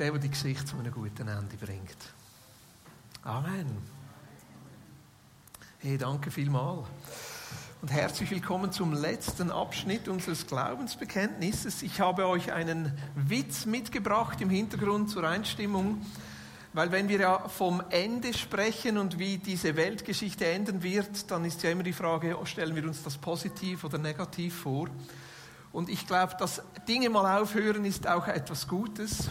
Bist 0.00 0.12
der, 0.12 0.18
der 0.18 0.20
die 0.22 0.30
Geschichte 0.30 0.64
zu 0.64 0.78
einem 0.78 0.92
guten 0.92 1.28
Ende 1.28 1.56
bringt. 1.58 1.98
Amen. 3.22 3.66
Hey, 5.80 5.98
danke 5.98 6.30
vielmals. 6.30 6.86
Und 7.82 7.90
herzlich 7.90 8.30
willkommen 8.30 8.72
zum 8.72 8.94
letzten 8.94 9.50
Abschnitt 9.50 10.08
unseres 10.08 10.46
Glaubensbekenntnisses. 10.46 11.82
Ich 11.82 12.00
habe 12.00 12.26
euch 12.28 12.50
einen 12.50 12.96
Witz 13.14 13.66
mitgebracht 13.66 14.40
im 14.40 14.48
Hintergrund 14.48 15.10
zur 15.10 15.24
Einstimmung. 15.24 16.00
Weil 16.72 16.92
wenn 16.92 17.10
wir 17.10 17.20
ja 17.20 17.48
vom 17.50 17.82
Ende 17.90 18.32
sprechen 18.32 18.96
und 18.96 19.18
wie 19.18 19.36
diese 19.36 19.76
Weltgeschichte 19.76 20.46
enden 20.46 20.82
wird, 20.82 21.30
dann 21.30 21.44
ist 21.44 21.62
ja 21.62 21.72
immer 21.72 21.82
die 21.82 21.92
Frage, 21.92 22.38
stellen 22.44 22.74
wir 22.74 22.84
uns 22.84 23.02
das 23.02 23.18
positiv 23.18 23.84
oder 23.84 23.98
negativ 23.98 24.60
vor? 24.60 24.88
Und 25.72 25.90
ich 25.90 26.06
glaube, 26.06 26.36
dass 26.38 26.62
Dinge 26.88 27.10
mal 27.10 27.38
aufhören 27.38 27.84
ist 27.84 28.08
auch 28.08 28.28
etwas 28.28 28.66
Gutes. 28.66 29.28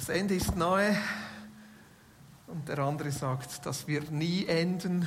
Das 0.00 0.08
Ende 0.08 0.34
ist 0.34 0.56
nahe. 0.56 0.96
Und 2.46 2.66
der 2.66 2.78
andere 2.78 3.12
sagt, 3.12 3.66
das 3.66 3.86
wird 3.86 4.10
nie 4.10 4.46
enden. 4.46 5.06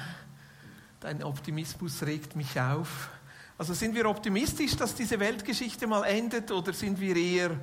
Dein 1.00 1.24
Optimismus 1.24 2.04
regt 2.04 2.36
mich 2.36 2.62
auf. 2.62 3.10
Also 3.58 3.74
sind 3.74 3.96
wir 3.96 4.08
optimistisch, 4.08 4.76
dass 4.76 4.94
diese 4.94 5.20
Weltgeschichte 5.20 5.88
mal 5.88 6.04
endet 6.04 6.52
oder 6.52 6.74
sind 6.74 7.02
wir 7.02 7.16
eher 7.16 7.58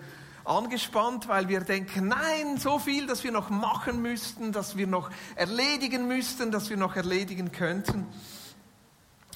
angespannt, 0.44 1.28
weil 1.28 1.48
wir 1.48 1.60
denken, 1.60 2.08
nein, 2.08 2.58
so 2.58 2.80
viel, 2.80 3.06
dass 3.06 3.22
wir 3.22 3.30
noch 3.30 3.48
machen 3.48 4.02
müssten, 4.02 4.50
dass 4.50 4.76
wir 4.76 4.88
noch 4.88 5.08
erledigen 5.36 6.08
müssten, 6.08 6.50
dass 6.50 6.68
wir 6.68 6.76
noch 6.76 6.96
erledigen 6.96 7.52
könnten. 7.52 8.08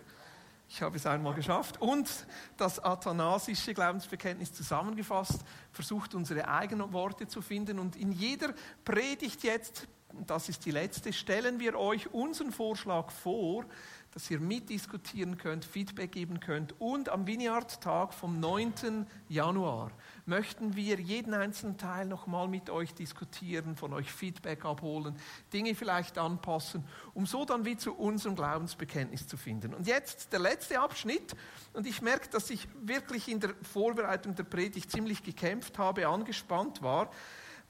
ich 0.74 0.82
habe 0.82 0.96
es 0.96 1.06
einmal 1.06 1.34
geschafft. 1.34 1.82
Und 1.82 2.10
das 2.56 2.80
athanasische 2.80 3.74
Glaubensbekenntnis 3.74 4.54
zusammengefasst, 4.54 5.42
versucht 5.74 6.16
unsere 6.16 6.48
eigenen 6.48 6.94
Worte 6.94 7.28
zu 7.28 7.42
finden. 7.42 7.78
Und 7.78 7.98
in 7.98 8.14
jeder 8.14 8.54
Predigt 8.86 9.44
jetzt, 9.44 9.90
das 10.26 10.48
ist 10.48 10.66
die 10.66 10.72
letzte, 10.72 11.12
stellen 11.12 11.60
wir 11.60 11.78
euch 11.78 12.14
unseren 12.14 12.54
Vorschlag 12.54 13.12
vor, 13.12 13.66
dass 14.14 14.30
ihr 14.30 14.40
mitdiskutieren 14.40 15.38
könnt, 15.38 15.64
Feedback 15.64 16.12
geben 16.12 16.40
könnt. 16.40 16.80
Und 16.80 17.10
am 17.10 17.28
Vineyard-Tag 17.28 18.14
vom 18.14 18.40
9. 18.40 19.08
Januar 19.30 19.92
möchten 20.26 20.76
wir 20.76 21.00
jeden 21.00 21.34
einzelnen 21.34 21.78
Teil 21.78 22.06
nochmal 22.06 22.48
mit 22.48 22.70
euch 22.70 22.94
diskutieren, 22.94 23.76
von 23.76 23.94
euch 23.94 24.12
Feedback 24.12 24.66
abholen, 24.66 25.16
Dinge 25.54 25.76
vielleicht 25.76 26.18
anpassen, 26.18 26.84
um 27.14 27.26
so 27.26 27.46
dann 27.46 27.64
wie 27.64 27.78
zu 27.78 27.94
unserem 27.94 28.36
Glaubensbekenntnis 28.36 29.28
zu 29.28 29.38
finden. 29.38 29.74
Und 29.74 29.88
jetzt 29.88 30.34
der 30.34 30.40
letzte 30.40 30.80
Abschnitt. 30.80 31.36
Und 31.74 31.88
ich 31.88 32.02
merke, 32.02 32.30
dass 32.30 32.50
ich 32.50 32.68
wirklich 32.82 33.30
in 33.30 33.40
der 33.40 33.54
Vorbereitung 33.62 34.36
der 34.36 34.44
Predigt 34.44 34.92
ziemlich 34.92 35.24
gekämpft 35.24 35.78
habe, 35.78 36.08
angespannt 36.08 36.82
war. 36.82 37.10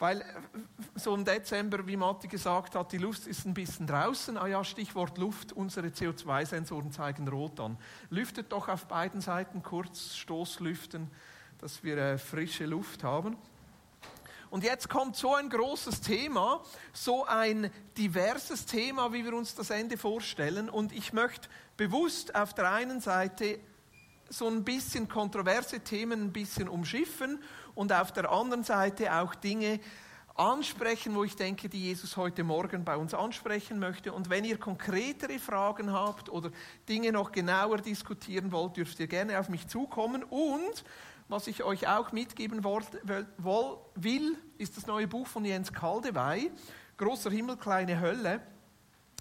Weil 0.01 0.25
so 0.95 1.13
im 1.13 1.23
Dezember, 1.23 1.85
wie 1.85 1.95
Matti 1.95 2.27
gesagt 2.27 2.75
hat, 2.75 2.91
die 2.91 2.97
Luft 2.97 3.27
ist 3.27 3.45
ein 3.45 3.53
bisschen 3.53 3.85
draußen. 3.85 4.35
Ah 4.35 4.47
ja, 4.47 4.63
Stichwort 4.63 5.19
Luft, 5.19 5.53
unsere 5.53 5.89
CO2-Sensoren 5.89 6.91
zeigen 6.91 7.27
rot 7.27 7.59
an. 7.59 7.77
Lüftet 8.09 8.51
doch 8.51 8.67
auf 8.67 8.87
beiden 8.87 9.21
Seiten 9.21 9.61
kurz, 9.61 10.15
Stoßlüften 10.15 11.09
dass 11.59 11.83
wir 11.83 11.97
äh, 11.97 12.17
frische 12.17 12.65
Luft 12.65 13.03
haben. 13.03 13.37
Und 14.49 14.63
jetzt 14.63 14.89
kommt 14.89 15.15
so 15.15 15.35
ein 15.35 15.49
großes 15.49 16.01
Thema, 16.01 16.63
so 16.91 17.25
ein 17.25 17.71
diverses 17.95 18.65
Thema, 18.65 19.13
wie 19.13 19.23
wir 19.23 19.33
uns 19.33 19.53
das 19.53 19.69
Ende 19.69 19.97
vorstellen. 19.97 20.69
Und 20.69 20.91
ich 20.91 21.13
möchte 21.13 21.47
bewusst 21.77 22.33
auf 22.33 22.55
der 22.55 22.71
einen 22.71 22.99
Seite 22.99 23.59
so 24.31 24.47
ein 24.47 24.63
bisschen 24.63 25.07
kontroverse 25.07 25.81
Themen 25.81 26.23
ein 26.23 26.33
bisschen 26.33 26.67
umschiffen 26.67 27.39
und 27.75 27.91
auf 27.93 28.11
der 28.11 28.31
anderen 28.31 28.63
Seite 28.63 29.13
auch 29.13 29.35
Dinge 29.35 29.79
ansprechen, 30.35 31.15
wo 31.15 31.23
ich 31.23 31.35
denke, 31.35 31.69
die 31.69 31.81
Jesus 31.81 32.17
heute 32.17 32.43
Morgen 32.43 32.83
bei 32.83 32.95
uns 32.97 33.13
ansprechen 33.13 33.79
möchte. 33.79 34.13
Und 34.13 34.29
wenn 34.29 34.45
ihr 34.45 34.57
konkretere 34.57 35.39
Fragen 35.39 35.91
habt 35.91 36.29
oder 36.29 36.51
Dinge 36.87 37.11
noch 37.11 37.31
genauer 37.31 37.77
diskutieren 37.77 38.51
wollt, 38.51 38.77
dürft 38.77 38.99
ihr 38.99 39.07
gerne 39.07 39.39
auf 39.39 39.49
mich 39.49 39.67
zukommen. 39.67 40.23
Und 40.23 40.83
was 41.27 41.47
ich 41.47 41.63
euch 41.63 41.87
auch 41.87 42.11
mitgeben 42.11 42.63
will, 42.63 44.37
ist 44.57 44.77
das 44.77 44.87
neue 44.87 45.07
Buch 45.07 45.27
von 45.27 45.45
Jens 45.45 45.71
Kaldewey, 45.71 46.51
Großer 46.97 47.31
Himmel, 47.31 47.57
kleine 47.57 47.99
Hölle. 47.99 48.41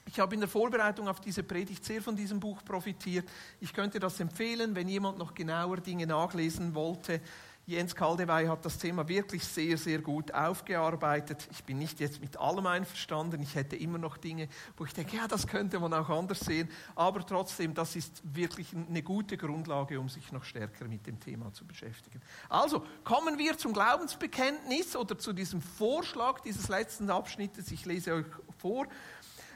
Ich 0.07 0.19
habe 0.19 0.35
in 0.35 0.41
der 0.41 0.49
Vorbereitung 0.49 1.09
auf 1.09 1.21
diese 1.21 1.43
Predigt 1.43 1.85
sehr 1.85 2.03
von 2.03 2.17
diesem 2.17 2.41
Buch 2.41 2.65
profitiert. 2.65 3.29
Ich 3.61 3.73
könnte 3.73 4.01
das 4.01 4.19
empfehlen, 4.21 4.75
wenn 4.75 4.89
jemand 4.89 5.19
noch 5.19 5.35
genauer 5.35 5.77
Dinge 5.77 6.07
nachlesen 6.07 6.75
wollte. 6.75 7.21
Jens 7.71 7.95
Kaldewey 7.95 8.47
hat 8.47 8.65
das 8.65 8.79
Thema 8.79 9.07
wirklich 9.07 9.45
sehr, 9.45 9.79
sehr 9.79 10.01
gut 10.01 10.35
aufgearbeitet. 10.35 11.47
Ich 11.53 11.63
bin 11.63 11.79
nicht 11.79 12.01
jetzt 12.01 12.21
mit 12.21 12.37
allem 12.37 12.67
einverstanden. 12.67 13.41
Ich 13.43 13.55
hätte 13.55 13.77
immer 13.77 13.97
noch 13.97 14.17
Dinge, 14.17 14.49
wo 14.77 14.85
ich 14.85 14.93
denke, 14.93 15.17
ja, 15.17 15.29
das 15.29 15.47
könnte 15.47 15.79
man 15.79 15.95
auch 15.95 16.09
anders 16.09 16.41
sehen. 16.41 16.69
Aber 16.97 17.25
trotzdem, 17.25 17.73
das 17.73 17.95
ist 17.95 18.23
wirklich 18.25 18.75
eine 18.75 19.05
gute 19.05 19.37
Grundlage, 19.37 20.01
um 20.01 20.09
sich 20.09 20.33
noch 20.33 20.43
stärker 20.43 20.87
mit 20.87 21.07
dem 21.07 21.21
Thema 21.21 21.53
zu 21.53 21.65
beschäftigen. 21.65 22.21
Also, 22.49 22.85
kommen 23.05 23.39
wir 23.39 23.57
zum 23.57 23.73
Glaubensbekenntnis 23.73 24.97
oder 24.97 25.17
zu 25.17 25.33
diesem 25.33 25.63
Vorschlag 25.63 26.41
dieses 26.41 26.69
letzten 26.69 27.09
Abschnittes. 27.09 27.71
Ich 27.71 27.87
lese 27.87 28.15
euch 28.15 28.27
vor. 28.59 28.89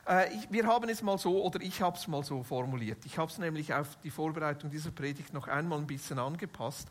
Äh, 0.07 0.27
wir 0.51 0.67
haben 0.67 0.89
es 0.89 1.03
mal 1.03 1.19
so, 1.19 1.43
oder 1.43 1.61
ich 1.61 1.81
habe 1.83 1.97
es 1.97 2.07
mal 2.07 2.23
so 2.23 2.43
formuliert. 2.43 3.05
Ich 3.07 3.19
habe 3.19 3.31
es 3.31 3.39
nämlich 3.39 3.75
auf 3.75 3.99
die 4.05 4.11
Vorbereitung 4.11 4.71
dieser 4.71 4.93
Predigt 4.93 5.33
noch 5.33 5.49
einmal 5.49 5.79
ein 5.79 5.87
bisschen 5.87 6.19
angepasst. 6.19 6.89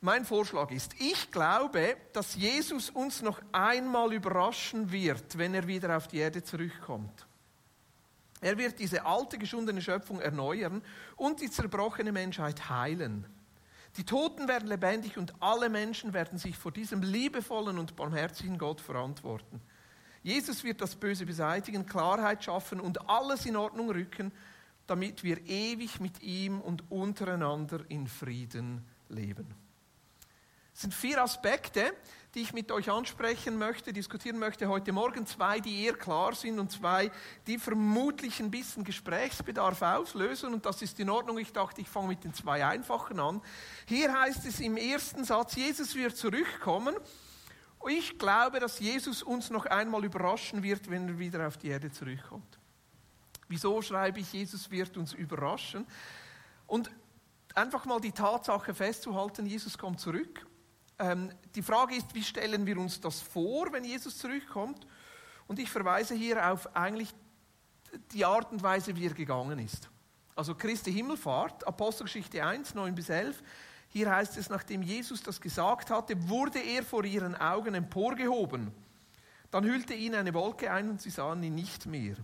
Mein 0.00 0.24
Vorschlag 0.24 0.70
ist, 0.70 0.94
ich 1.00 1.30
glaube, 1.32 1.96
dass 2.12 2.36
Jesus 2.36 2.88
uns 2.90 3.20
noch 3.20 3.40
einmal 3.50 4.12
überraschen 4.12 4.92
wird, 4.92 5.36
wenn 5.38 5.54
er 5.54 5.66
wieder 5.66 5.96
auf 5.96 6.06
die 6.06 6.18
Erde 6.18 6.42
zurückkommt. 6.42 7.26
Er 8.40 8.56
wird 8.56 8.78
diese 8.78 9.04
alte, 9.04 9.38
geschundene 9.38 9.82
Schöpfung 9.82 10.20
erneuern 10.20 10.82
und 11.16 11.40
die 11.40 11.50
zerbrochene 11.50 12.12
Menschheit 12.12 12.70
heilen. 12.70 13.26
Die 13.96 14.04
Toten 14.04 14.46
werden 14.46 14.68
lebendig 14.68 15.18
und 15.18 15.34
alle 15.40 15.68
Menschen 15.68 16.12
werden 16.12 16.38
sich 16.38 16.56
vor 16.56 16.70
diesem 16.70 17.02
liebevollen 17.02 17.78
und 17.78 17.96
barmherzigen 17.96 18.56
Gott 18.56 18.80
verantworten. 18.80 19.60
Jesus 20.22 20.62
wird 20.62 20.80
das 20.80 20.94
Böse 20.94 21.26
beseitigen, 21.26 21.86
Klarheit 21.86 22.44
schaffen 22.44 22.78
und 22.78 23.08
alles 23.10 23.46
in 23.46 23.56
Ordnung 23.56 23.90
rücken, 23.90 24.30
damit 24.86 25.24
wir 25.24 25.44
ewig 25.46 25.98
mit 25.98 26.22
ihm 26.22 26.60
und 26.60 26.88
untereinander 26.90 27.80
in 27.88 28.06
Frieden 28.06 28.86
leben. 29.08 29.67
Es 30.78 30.82
sind 30.82 30.94
vier 30.94 31.20
Aspekte, 31.20 31.92
die 32.36 32.42
ich 32.42 32.52
mit 32.52 32.70
euch 32.70 32.88
ansprechen 32.88 33.58
möchte, 33.58 33.92
diskutieren 33.92 34.38
möchte 34.38 34.68
heute 34.68 34.92
Morgen. 34.92 35.26
Zwei, 35.26 35.58
die 35.58 35.82
eher 35.82 35.94
klar 35.94 36.36
sind 36.36 36.60
und 36.60 36.70
zwei, 36.70 37.10
die 37.48 37.58
vermutlich 37.58 38.38
ein 38.38 38.52
bisschen 38.52 38.84
Gesprächsbedarf 38.84 39.82
auslösen. 39.82 40.54
Und 40.54 40.64
das 40.64 40.80
ist 40.80 41.00
in 41.00 41.10
Ordnung. 41.10 41.36
Ich 41.38 41.52
dachte, 41.52 41.80
ich 41.80 41.88
fange 41.88 42.06
mit 42.06 42.22
den 42.22 42.32
zwei 42.32 42.64
einfachen 42.64 43.18
an. 43.18 43.42
Hier 43.86 44.20
heißt 44.20 44.46
es 44.46 44.60
im 44.60 44.76
ersten 44.76 45.24
Satz, 45.24 45.56
Jesus 45.56 45.96
wird 45.96 46.16
zurückkommen. 46.16 46.94
Ich 47.88 48.16
glaube, 48.16 48.60
dass 48.60 48.78
Jesus 48.78 49.24
uns 49.24 49.50
noch 49.50 49.66
einmal 49.66 50.04
überraschen 50.04 50.62
wird, 50.62 50.88
wenn 50.88 51.08
er 51.08 51.18
wieder 51.18 51.48
auf 51.48 51.56
die 51.56 51.70
Erde 51.70 51.90
zurückkommt. 51.90 52.56
Wieso 53.48 53.82
schreibe 53.82 54.20
ich, 54.20 54.32
Jesus 54.32 54.70
wird 54.70 54.96
uns 54.96 55.12
überraschen? 55.12 55.88
Und 56.68 56.88
einfach 57.56 57.84
mal 57.84 58.00
die 58.00 58.12
Tatsache 58.12 58.72
festzuhalten, 58.74 59.44
Jesus 59.44 59.76
kommt 59.76 59.98
zurück. 59.98 60.46
Ähm, 60.98 61.30
die 61.54 61.62
Frage 61.62 61.94
ist, 61.94 62.14
wie 62.14 62.22
stellen 62.22 62.66
wir 62.66 62.78
uns 62.78 63.00
das 63.00 63.20
vor, 63.20 63.72
wenn 63.72 63.84
Jesus 63.84 64.18
zurückkommt? 64.18 64.86
Und 65.46 65.58
ich 65.58 65.70
verweise 65.70 66.14
hier 66.14 66.50
auf 66.50 66.74
eigentlich 66.76 67.14
die 68.12 68.24
Art 68.24 68.52
und 68.52 68.62
Weise, 68.62 68.94
wie 68.96 69.06
er 69.06 69.14
gegangen 69.14 69.58
ist. 69.58 69.88
Also 70.34 70.54
Christi 70.54 70.92
Himmelfahrt, 70.92 71.66
Apostelgeschichte 71.66 72.44
1, 72.44 72.74
9 72.74 72.94
bis 72.94 73.08
11. 73.08 73.42
Hier 73.88 74.10
heißt 74.10 74.36
es, 74.36 74.50
nachdem 74.50 74.82
Jesus 74.82 75.22
das 75.22 75.40
gesagt 75.40 75.90
hatte, 75.90 76.28
wurde 76.28 76.60
er 76.60 76.82
vor 76.82 77.04
ihren 77.04 77.34
Augen 77.34 77.74
emporgehoben. 77.74 78.70
Dann 79.50 79.64
hüllte 79.64 79.94
ihn 79.94 80.14
eine 80.14 80.34
Wolke 80.34 80.70
ein 80.70 80.90
und 80.90 81.00
sie 81.00 81.10
sahen 81.10 81.42
ihn 81.42 81.54
nicht 81.54 81.86
mehr. 81.86 82.16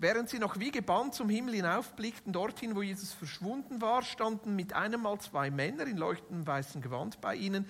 Während 0.00 0.30
sie 0.30 0.38
noch 0.38 0.58
wie 0.58 0.70
gebannt 0.70 1.14
zum 1.14 1.28
Himmel 1.28 1.56
hinaufblickten, 1.56 2.32
dorthin, 2.32 2.74
wo 2.74 2.80
Jesus 2.80 3.12
verschwunden 3.12 3.82
war, 3.82 4.02
standen 4.02 4.56
mit 4.56 4.72
einem 4.72 5.02
Mal 5.02 5.20
zwei 5.20 5.50
Männer 5.50 5.86
in 5.86 5.98
leuchtendem 5.98 6.46
weißem 6.46 6.80
Gewand 6.80 7.20
bei 7.20 7.34
ihnen. 7.34 7.66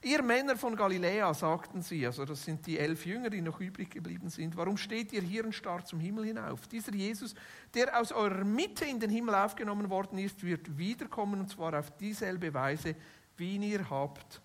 Ihr 0.00 0.22
Männer 0.22 0.56
von 0.56 0.76
Galiläa, 0.76 1.34
sagten 1.34 1.82
sie, 1.82 2.06
also 2.06 2.24
das 2.24 2.44
sind 2.44 2.64
die 2.68 2.78
elf 2.78 3.04
Jünger, 3.04 3.30
die 3.30 3.40
noch 3.40 3.58
übrig 3.58 3.90
geblieben 3.90 4.30
sind, 4.30 4.56
warum 4.56 4.76
steht 4.76 5.12
ihr 5.12 5.22
hier 5.22 5.44
und 5.44 5.54
starrt 5.54 5.88
zum 5.88 5.98
Himmel 5.98 6.26
hinauf? 6.26 6.68
Dieser 6.68 6.94
Jesus, 6.94 7.34
der 7.74 8.00
aus 8.00 8.12
eurer 8.12 8.44
Mitte 8.44 8.84
in 8.84 9.00
den 9.00 9.10
Himmel 9.10 9.34
aufgenommen 9.34 9.90
worden 9.90 10.18
ist, 10.18 10.44
wird 10.44 10.78
wiederkommen 10.78 11.40
und 11.40 11.50
zwar 11.50 11.76
auf 11.76 11.96
dieselbe 11.96 12.54
Weise, 12.54 12.94
wie 13.36 13.56
ihn 13.56 13.62
ihr 13.64 13.90
habt 13.90 14.40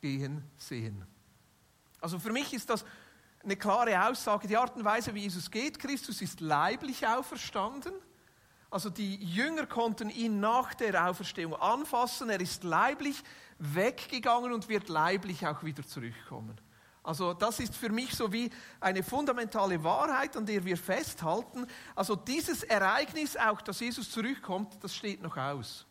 gehen 0.00 0.42
sehen. 0.56 1.04
Also 2.00 2.18
für 2.18 2.32
mich 2.32 2.52
ist 2.54 2.70
das 2.70 2.84
eine 3.44 3.56
klare 3.56 4.08
Aussage, 4.08 4.46
die 4.46 4.56
Art 4.56 4.76
und 4.76 4.84
Weise, 4.84 5.14
wie 5.14 5.20
Jesus 5.20 5.50
geht. 5.50 5.78
Christus 5.78 6.22
ist 6.22 6.40
leiblich 6.40 7.06
auferstanden. 7.06 7.92
Also 8.70 8.88
die 8.88 9.16
Jünger 9.16 9.66
konnten 9.66 10.08
ihn 10.08 10.40
nach 10.40 10.74
der 10.74 11.08
Auferstehung 11.08 11.54
anfassen. 11.54 12.30
Er 12.30 12.40
ist 12.40 12.64
leiblich 12.64 13.22
weggegangen 13.58 14.52
und 14.52 14.68
wird 14.68 14.88
leiblich 14.88 15.46
auch 15.46 15.62
wieder 15.62 15.86
zurückkommen. 15.86 16.58
Also 17.02 17.34
das 17.34 17.58
ist 17.58 17.74
für 17.74 17.90
mich 17.90 18.14
so 18.14 18.32
wie 18.32 18.50
eine 18.80 19.02
fundamentale 19.02 19.82
Wahrheit, 19.82 20.36
an 20.36 20.46
der 20.46 20.64
wir 20.64 20.76
festhalten. 20.76 21.66
Also 21.96 22.14
dieses 22.14 22.62
Ereignis, 22.62 23.36
auch 23.36 23.60
dass 23.60 23.80
Jesus 23.80 24.10
zurückkommt, 24.10 24.82
das 24.82 24.94
steht 24.94 25.20
noch 25.20 25.36
aus. 25.36 25.84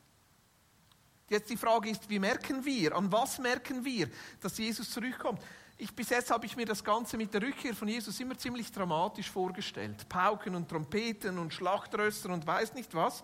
Jetzt 1.30 1.50
die 1.50 1.58
Frage 1.58 1.90
ist, 1.90 2.10
wie 2.10 2.20
merken 2.20 2.64
wir, 2.66 2.96
an 2.96 3.12
was 3.12 3.40
merken 3.40 3.86
wir, 3.86 4.10
dass 4.40 4.58
Jesus 4.58 4.90
zurückkommt? 4.90 5.42
Ich, 5.82 5.96
bis 5.96 6.10
jetzt 6.10 6.30
habe 6.30 6.46
ich 6.46 6.56
mir 6.56 6.68
das 6.68 6.84
Ganze 6.84 7.18
mit 7.18 7.34
der 7.34 7.42
Rückkehr 7.42 7.74
von 7.74 7.88
Jesus 7.88 8.20
immer 8.20 8.38
ziemlich 8.38 8.72
dramatisch 8.72 9.32
vorgestellt. 9.32 10.08
Pauken 10.08 10.54
und 10.54 10.70
Trompeten 10.70 11.40
und 11.40 11.56
Schlachtröster 11.56 12.30
und 12.30 12.46
weiß 12.46 12.76
nicht 12.76 12.94
was. 12.94 13.24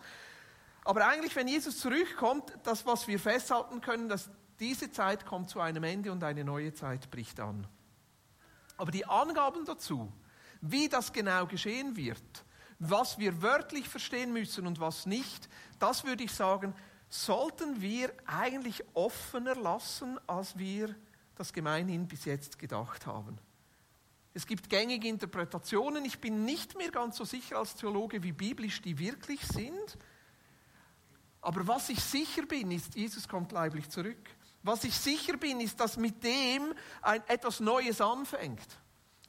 Aber 0.84 1.06
eigentlich, 1.06 1.36
wenn 1.36 1.48
Jesus 1.48 1.78
zurückkommt, 1.78 2.52
das, 2.64 2.84
was 2.84 3.08
wir 3.08 3.20
festhalten 3.20 3.80
können, 3.80 4.10
dass 4.10 4.32
diese 4.60 4.92
Zeit 4.92 5.24
kommt 5.24 5.52
zu 5.52 5.60
einem 5.60 5.84
Ende 5.84 6.12
und 6.12 6.24
eine 6.24 6.44
neue 6.44 6.74
Zeit 6.74 7.12
bricht 7.12 7.40
an. 7.40 7.68
Aber 8.76 8.90
die 8.90 9.06
Angaben 9.06 9.64
dazu, 9.64 10.12
wie 10.60 10.90
das 10.90 11.14
genau 11.14 11.46
geschehen 11.46 11.96
wird, 11.96 12.44
was 12.80 13.20
wir 13.20 13.44
wörtlich 13.44 13.88
verstehen 13.88 14.34
müssen 14.34 14.66
und 14.66 14.80
was 14.80 15.06
nicht, 15.06 15.48
das 15.78 16.06
würde 16.06 16.24
ich 16.24 16.32
sagen, 16.32 16.74
sollten 17.08 17.82
wir 17.82 18.12
eigentlich 18.26 18.84
offener 18.96 19.54
lassen, 19.54 20.20
als 20.26 20.58
wir 20.58 20.96
das 21.40 21.54
gemeinhin 21.54 22.08
bis 22.08 22.26
jetzt 22.26 22.60
gedacht 22.60 23.06
haben. 23.06 23.38
Es 24.34 24.46
gibt 24.46 24.70
gängige 24.70 25.08
Interpretationen. 25.08 26.06
Ich 26.06 26.20
bin 26.20 26.46
nicht 26.46 26.78
mehr 26.78 26.92
ganz 26.92 27.18
so 27.18 27.26
sicher 27.26 27.58
als 27.58 27.76
Theologe, 27.76 28.22
wie 28.22 28.34
biblisch 28.34 28.82
die 28.82 29.00
wirklich 29.00 29.42
sind. 29.42 29.98
Aber 31.42 31.66
was 31.68 31.90
ich 31.90 32.04
sicher 32.04 32.46
bin, 32.46 32.72
ist, 32.72 32.96
Jesus 32.96 33.28
kommt 33.28 33.52
leiblich 33.52 33.90
zurück. 33.90 34.30
Was 34.64 34.84
ich 34.84 34.96
sicher 34.96 35.38
bin, 35.38 35.62
ist, 35.62 35.80
dass 35.80 35.96
mit 35.96 36.22
dem 36.24 36.74
ein, 37.02 37.24
etwas 37.28 37.62
Neues 37.62 38.02
anfängt. 38.02 38.68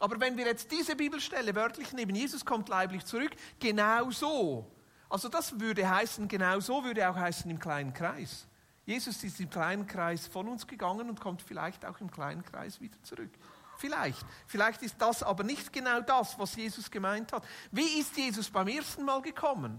Aber 0.00 0.20
wenn 0.20 0.36
wir 0.36 0.46
jetzt 0.46 0.70
diese 0.72 0.96
Bibelstelle 0.96 1.54
wörtlich 1.54 1.92
nehmen, 1.92 2.16
Jesus 2.16 2.44
kommt 2.44 2.68
leiblich 2.68 3.04
zurück, 3.04 3.30
genau 3.60 4.10
so. 4.10 4.66
Also 5.08 5.28
das 5.28 5.60
würde 5.60 5.88
heißen, 5.88 6.26
genau 6.26 6.58
so 6.58 6.82
würde 6.82 7.08
auch 7.08 7.16
heißen 7.16 7.48
im 7.50 7.60
kleinen 7.60 7.92
Kreis. 7.92 8.47
Jesus 8.88 9.22
ist 9.22 9.38
im 9.38 9.50
kleinen 9.50 9.86
Kreis 9.86 10.26
von 10.26 10.48
uns 10.48 10.66
gegangen 10.66 11.10
und 11.10 11.20
kommt 11.20 11.42
vielleicht 11.42 11.84
auch 11.84 12.00
im 12.00 12.10
kleinen 12.10 12.42
Kreis 12.42 12.80
wieder 12.80 12.96
zurück. 13.02 13.28
Vielleicht. 13.76 14.24
Vielleicht 14.46 14.80
ist 14.80 14.94
das 14.98 15.22
aber 15.22 15.44
nicht 15.44 15.74
genau 15.74 16.00
das, 16.00 16.38
was 16.38 16.56
Jesus 16.56 16.90
gemeint 16.90 17.34
hat. 17.34 17.46
Wie 17.70 18.00
ist 18.00 18.16
Jesus 18.16 18.48
beim 18.48 18.66
ersten 18.66 19.04
Mal 19.04 19.20
gekommen? 19.20 19.78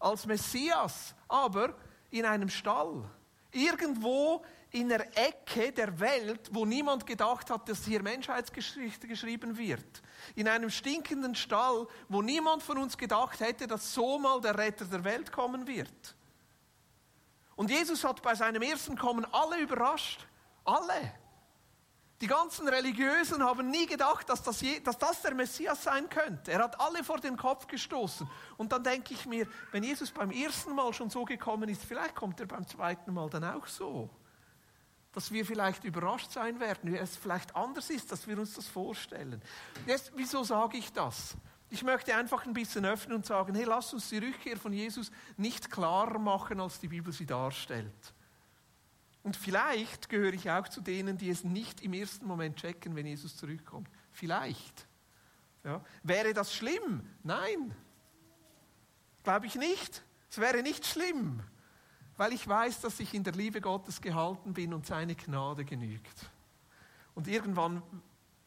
Als 0.00 0.26
Messias, 0.26 1.14
aber 1.28 1.76
in 2.10 2.24
einem 2.24 2.48
Stall. 2.48 3.08
Irgendwo 3.52 4.44
in 4.72 4.88
der 4.88 5.16
Ecke 5.16 5.70
der 5.70 6.00
Welt, 6.00 6.50
wo 6.50 6.64
niemand 6.64 7.06
gedacht 7.06 7.48
hat, 7.48 7.68
dass 7.68 7.84
hier 7.84 8.02
Menschheitsgeschichte 8.02 9.06
geschrieben 9.06 9.56
wird. 9.56 10.02
In 10.34 10.48
einem 10.48 10.70
stinkenden 10.70 11.36
Stall, 11.36 11.86
wo 12.08 12.22
niemand 12.22 12.64
von 12.64 12.78
uns 12.78 12.98
gedacht 12.98 13.38
hätte, 13.38 13.68
dass 13.68 13.94
so 13.94 14.18
mal 14.18 14.40
der 14.40 14.58
Retter 14.58 14.86
der 14.86 15.04
Welt 15.04 15.30
kommen 15.30 15.68
wird. 15.68 16.16
Und 17.56 17.70
Jesus 17.70 18.04
hat 18.04 18.22
bei 18.22 18.34
seinem 18.34 18.62
ersten 18.62 18.96
Kommen 18.96 19.26
alle 19.32 19.60
überrascht. 19.60 20.26
Alle. 20.64 21.12
Die 22.22 22.28
ganzen 22.28 22.68
Religiösen 22.68 23.42
haben 23.42 23.68
nie 23.68 23.84
gedacht, 23.84 24.28
dass 24.28 24.44
das, 24.44 24.60
je, 24.60 24.78
dass 24.78 24.96
das 24.96 25.22
der 25.22 25.34
Messias 25.34 25.82
sein 25.82 26.08
könnte. 26.08 26.52
Er 26.52 26.60
hat 26.60 26.80
alle 26.80 27.02
vor 27.02 27.18
den 27.18 27.36
Kopf 27.36 27.66
gestoßen. 27.66 28.30
Und 28.56 28.70
dann 28.70 28.84
denke 28.84 29.12
ich 29.12 29.26
mir, 29.26 29.48
wenn 29.72 29.82
Jesus 29.82 30.12
beim 30.12 30.30
ersten 30.30 30.72
Mal 30.72 30.92
schon 30.92 31.10
so 31.10 31.24
gekommen 31.24 31.68
ist, 31.68 31.84
vielleicht 31.84 32.14
kommt 32.14 32.38
er 32.38 32.46
beim 32.46 32.64
zweiten 32.64 33.12
Mal 33.12 33.28
dann 33.28 33.42
auch 33.42 33.66
so. 33.66 34.08
Dass 35.12 35.32
wir 35.32 35.44
vielleicht 35.44 35.82
überrascht 35.82 36.30
sein 36.30 36.60
werden, 36.60 36.92
wie 36.92 36.96
es 36.96 37.16
vielleicht 37.16 37.56
anders 37.56 37.90
ist, 37.90 38.12
dass 38.12 38.28
wir 38.28 38.38
uns 38.38 38.54
das 38.54 38.68
vorstellen. 38.68 39.42
Jetzt, 39.84 40.12
wieso 40.14 40.44
sage 40.44 40.78
ich 40.78 40.92
das? 40.92 41.34
Ich 41.72 41.82
möchte 41.82 42.14
einfach 42.14 42.44
ein 42.44 42.52
bisschen 42.52 42.84
öffnen 42.84 43.16
und 43.16 43.24
sagen, 43.24 43.54
hey, 43.54 43.64
lass 43.64 43.94
uns 43.94 44.10
die 44.10 44.18
Rückkehr 44.18 44.58
von 44.58 44.74
Jesus 44.74 45.10
nicht 45.38 45.70
klarer 45.70 46.18
machen, 46.18 46.60
als 46.60 46.78
die 46.78 46.88
Bibel 46.88 47.14
sie 47.14 47.24
darstellt. 47.24 48.12
Und 49.22 49.36
vielleicht 49.36 50.10
gehöre 50.10 50.34
ich 50.34 50.50
auch 50.50 50.68
zu 50.68 50.82
denen, 50.82 51.16
die 51.16 51.30
es 51.30 51.44
nicht 51.44 51.80
im 51.80 51.94
ersten 51.94 52.26
Moment 52.26 52.56
checken, 52.56 52.94
wenn 52.94 53.06
Jesus 53.06 53.38
zurückkommt. 53.38 53.88
Vielleicht. 54.10 54.86
Ja. 55.64 55.82
Wäre 56.02 56.34
das 56.34 56.52
schlimm? 56.52 57.08
Nein. 57.22 57.74
Glaube 59.22 59.46
ich 59.46 59.54
nicht. 59.54 60.04
Es 60.28 60.36
wäre 60.36 60.62
nicht 60.62 60.86
schlimm, 60.86 61.42
weil 62.18 62.34
ich 62.34 62.46
weiß, 62.46 62.82
dass 62.82 63.00
ich 63.00 63.14
in 63.14 63.24
der 63.24 63.32
Liebe 63.32 63.62
Gottes 63.62 64.02
gehalten 64.02 64.52
bin 64.52 64.74
und 64.74 64.84
seine 64.84 65.14
Gnade 65.14 65.64
genügt. 65.64 66.30
Und 67.14 67.28
irgendwann 67.28 67.82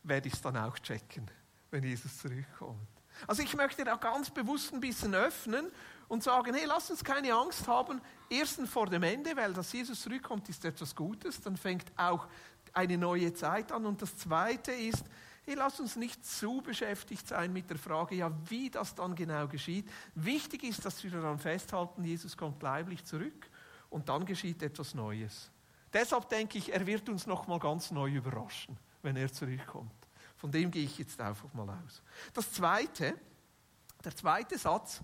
werde 0.03 0.27
ich 0.27 0.35
es 0.35 0.41
dann 0.43 0.57
auch 0.57 0.77
checken, 0.77 1.31
wenn 1.71 1.83
Jesus 1.83 2.19
zurückkommt. 2.19 2.94
Also 3.27 3.41
ich 3.43 3.55
möchte 3.55 3.83
da 3.83 3.95
ganz 3.95 4.29
bewusst 4.29 4.73
ein 4.73 4.79
bisschen 4.79 5.15
öffnen 5.15 5.71
und 6.07 6.23
sagen, 6.23 6.53
hey, 6.53 6.65
lass 6.65 6.89
uns 6.91 7.03
keine 7.03 7.33
Angst 7.33 7.67
haben, 7.67 8.01
erstens 8.29 8.69
vor 8.69 8.87
dem 8.87 9.03
Ende, 9.03 9.35
weil 9.35 9.53
dass 9.53 9.73
Jesus 9.73 10.01
zurückkommt, 10.01 10.47
ist 10.49 10.63
etwas 10.65 10.95
Gutes, 10.95 11.41
dann 11.41 11.57
fängt 11.57 11.91
auch 11.97 12.27
eine 12.73 12.97
neue 12.97 13.33
Zeit 13.33 13.71
an. 13.71 13.85
Und 13.85 14.01
das 14.01 14.15
Zweite 14.17 14.71
ist, 14.71 15.03
hey, 15.45 15.55
lass 15.55 15.79
uns 15.79 15.95
nicht 15.95 16.25
zu 16.25 16.61
beschäftigt 16.61 17.27
sein 17.27 17.53
mit 17.53 17.69
der 17.69 17.77
Frage, 17.77 18.15
ja, 18.15 18.31
wie 18.49 18.69
das 18.69 18.95
dann 18.95 19.15
genau 19.15 19.47
geschieht. 19.47 19.89
Wichtig 20.13 20.63
ist, 20.63 20.85
dass 20.85 21.03
wir 21.03 21.11
daran 21.11 21.39
festhalten, 21.39 22.03
Jesus 22.03 22.35
kommt 22.35 22.61
leiblich 22.61 23.03
zurück 23.05 23.49
und 23.89 24.09
dann 24.09 24.25
geschieht 24.25 24.61
etwas 24.61 24.93
Neues. 24.93 25.51
Deshalb 25.93 26.27
denke 26.29 26.57
ich, 26.57 26.73
er 26.73 26.85
wird 26.85 27.07
uns 27.07 27.25
nochmal 27.25 27.59
ganz 27.59 27.91
neu 27.91 28.09
überraschen, 28.09 28.77
wenn 29.01 29.15
er 29.15 29.31
zurückkommt. 29.31 30.04
Von 30.35 30.51
dem 30.51 30.71
gehe 30.71 30.83
ich 30.83 30.97
jetzt 30.97 31.19
einfach 31.19 31.53
mal 31.53 31.69
aus. 31.69 32.01
Das 32.33 32.51
zweite, 32.51 33.15
der 34.03 34.15
zweite 34.15 34.57
Satz, 34.57 35.01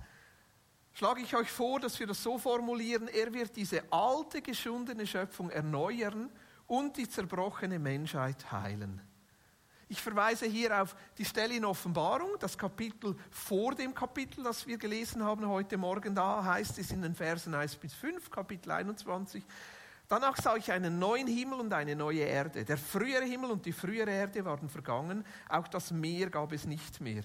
schlage 0.93 1.21
ich 1.21 1.35
euch 1.35 1.49
vor, 1.49 1.79
dass 1.79 1.99
wir 1.99 2.07
das 2.07 2.21
so 2.21 2.37
formulieren, 2.37 3.07
er 3.07 3.33
wird 3.33 3.55
diese 3.55 3.83
alte, 3.91 4.41
geschundene 4.41 5.07
Schöpfung 5.07 5.49
erneuern 5.49 6.29
und 6.67 6.97
die 6.97 7.09
zerbrochene 7.09 7.79
Menschheit 7.79 8.51
heilen. 8.51 9.01
Ich 9.91 10.01
verweise 10.01 10.45
hier 10.45 10.81
auf 10.81 10.95
die 11.17 11.25
Stelle 11.25 11.53
in 11.53 11.65
Offenbarung, 11.65 12.37
das 12.39 12.57
Kapitel 12.57 13.13
vor 13.29 13.75
dem 13.75 13.93
Kapitel, 13.93 14.41
das 14.41 14.65
wir 14.65 14.77
gelesen 14.77 15.21
haben 15.21 15.45
heute 15.45 15.77
Morgen. 15.77 16.15
Da 16.15 16.41
heißt 16.45 16.79
es 16.79 16.91
in 16.91 17.01
den 17.01 17.13
Versen 17.13 17.53
1 17.53 17.75
bis 17.75 17.93
5, 17.95 18.29
Kapitel 18.31 18.71
21, 18.71 19.43
Danach 20.11 20.35
sah 20.35 20.57
ich 20.57 20.69
einen 20.69 20.99
neuen 20.99 21.25
Himmel 21.25 21.61
und 21.61 21.71
eine 21.71 21.95
neue 21.95 22.19
Erde. 22.19 22.65
Der 22.65 22.77
frühere 22.77 23.23
Himmel 23.23 23.49
und 23.49 23.65
die 23.65 23.71
frühere 23.71 24.11
Erde 24.11 24.43
waren 24.43 24.67
vergangen, 24.67 25.23
auch 25.47 25.69
das 25.69 25.89
Meer 25.91 26.29
gab 26.29 26.51
es 26.51 26.65
nicht 26.65 26.99
mehr. 26.99 27.23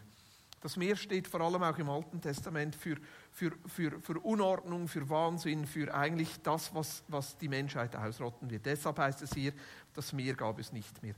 Das 0.61 0.77
Meer 0.77 0.95
steht 0.95 1.27
vor 1.27 1.41
allem 1.41 1.65
auch 1.65 1.77
im 1.79 1.91
Alten 1.91 2.21
Testament 2.21 2.77
für, 2.77 2.95
für, 3.33 3.51
für, 3.67 4.01
für 4.01 4.21
Unordnung, 4.21 4.87
für 4.87 5.11
Wahnsinn, 5.11 5.67
für 5.67 5.93
eigentlich 5.93 6.41
das, 6.45 6.73
was, 6.77 7.03
was 7.09 7.37
die 7.37 7.49
Menschheit 7.49 7.97
ausrotten 7.97 8.49
wird. 8.49 8.65
Deshalb 8.65 9.01
heißt 9.01 9.21
es 9.21 9.35
hier, 9.35 9.53
das 9.93 10.13
Meer 10.13 10.35
gab 10.35 10.61
es 10.61 10.71
nicht 10.71 11.03
mehr. 11.03 11.17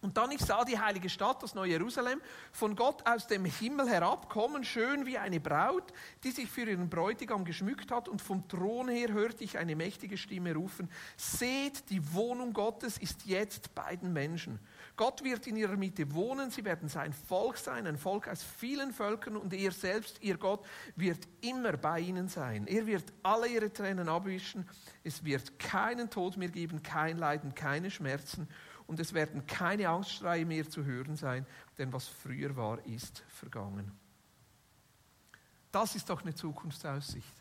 Und 0.00 0.16
dann 0.16 0.30
ich 0.30 0.40
sah 0.40 0.64
die 0.64 0.78
heilige 0.78 1.08
Stadt, 1.08 1.42
das 1.42 1.56
neue 1.56 1.70
Jerusalem, 1.70 2.20
von 2.52 2.76
Gott 2.76 3.04
aus 3.04 3.26
dem 3.26 3.44
Himmel 3.44 3.88
herabkommen, 3.88 4.62
schön 4.62 5.06
wie 5.06 5.18
eine 5.18 5.40
Braut, 5.40 5.92
die 6.22 6.30
sich 6.30 6.48
für 6.48 6.70
ihren 6.70 6.88
Bräutigam 6.88 7.44
geschmückt 7.44 7.90
hat. 7.90 8.08
Und 8.08 8.22
vom 8.22 8.46
Thron 8.46 8.88
her 8.88 9.12
hörte 9.12 9.42
ich 9.42 9.58
eine 9.58 9.74
mächtige 9.74 10.16
Stimme 10.16 10.54
rufen, 10.54 10.88
seht, 11.16 11.90
die 11.90 12.12
Wohnung 12.12 12.52
Gottes 12.52 12.96
ist 12.98 13.26
jetzt 13.26 13.74
bei 13.74 13.96
den 13.96 14.12
Menschen. 14.12 14.60
Gott 14.96 15.24
wird 15.24 15.48
in 15.48 15.56
ihrer 15.56 15.76
Mitte 15.76 16.12
wohnen, 16.14 16.50
sie 16.52 16.64
werden 16.64 16.88
sein 16.88 17.12
Volk 17.12 17.56
sein, 17.56 17.84
ein 17.88 17.98
Volk 17.98 18.28
aus 18.28 18.44
vielen 18.44 18.92
Völkern 18.92 19.36
und 19.36 19.52
er 19.52 19.72
selbst, 19.72 20.22
ihr 20.22 20.36
Gott, 20.36 20.64
wird 20.94 21.26
immer 21.40 21.76
bei 21.76 21.98
ihnen 21.98 22.28
sein. 22.28 22.68
Er 22.68 22.86
wird 22.86 23.12
alle 23.24 23.48
ihre 23.48 23.72
Tränen 23.72 24.08
abwischen, 24.08 24.68
es 25.02 25.24
wird 25.24 25.58
keinen 25.58 26.08
Tod 26.08 26.36
mehr 26.36 26.50
geben, 26.50 26.84
kein 26.84 27.18
Leiden, 27.18 27.54
keine 27.56 27.90
Schmerzen 27.90 28.48
und 28.88 28.98
es 28.98 29.12
werden 29.12 29.46
keine 29.46 29.88
Angstschreie 29.88 30.44
mehr 30.44 30.68
zu 30.68 30.84
hören 30.84 31.14
sein, 31.14 31.46
denn 31.76 31.92
was 31.92 32.08
früher 32.08 32.56
war, 32.56 32.84
ist 32.86 33.22
vergangen. 33.28 33.92
Das 35.70 35.94
ist 35.94 36.10
doch 36.10 36.22
eine 36.22 36.34
Zukunftsaussicht. 36.34 37.34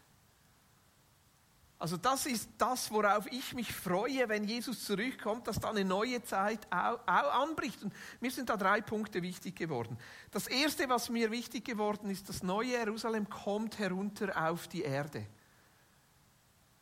Also 1.79 1.95
das 1.95 2.25
ist 2.25 2.49
das, 2.57 2.91
worauf 2.91 3.31
ich 3.31 3.53
mich 3.53 3.71
freue, 3.71 4.27
wenn 4.27 4.43
Jesus 4.43 4.83
zurückkommt, 4.83 5.47
dass 5.47 5.59
da 5.59 5.69
eine 5.69 5.85
neue 5.85 6.23
Zeit 6.23 6.67
anbricht. 6.71 7.83
Und 7.83 7.93
mir 8.19 8.31
sind 8.31 8.49
da 8.49 8.57
drei 8.57 8.81
Punkte 8.81 9.21
wichtig 9.21 9.55
geworden. 9.55 9.97
Das 10.31 10.47
Erste, 10.47 10.89
was 10.89 11.09
mir 11.09 11.31
wichtig 11.31 11.65
geworden 11.65 12.09
ist, 12.09 12.27
das 12.29 12.41
neue 12.43 12.71
Jerusalem 12.71 13.29
kommt 13.29 13.77
herunter 13.79 14.49
auf 14.49 14.67
die 14.67 14.81
Erde. 14.81 15.27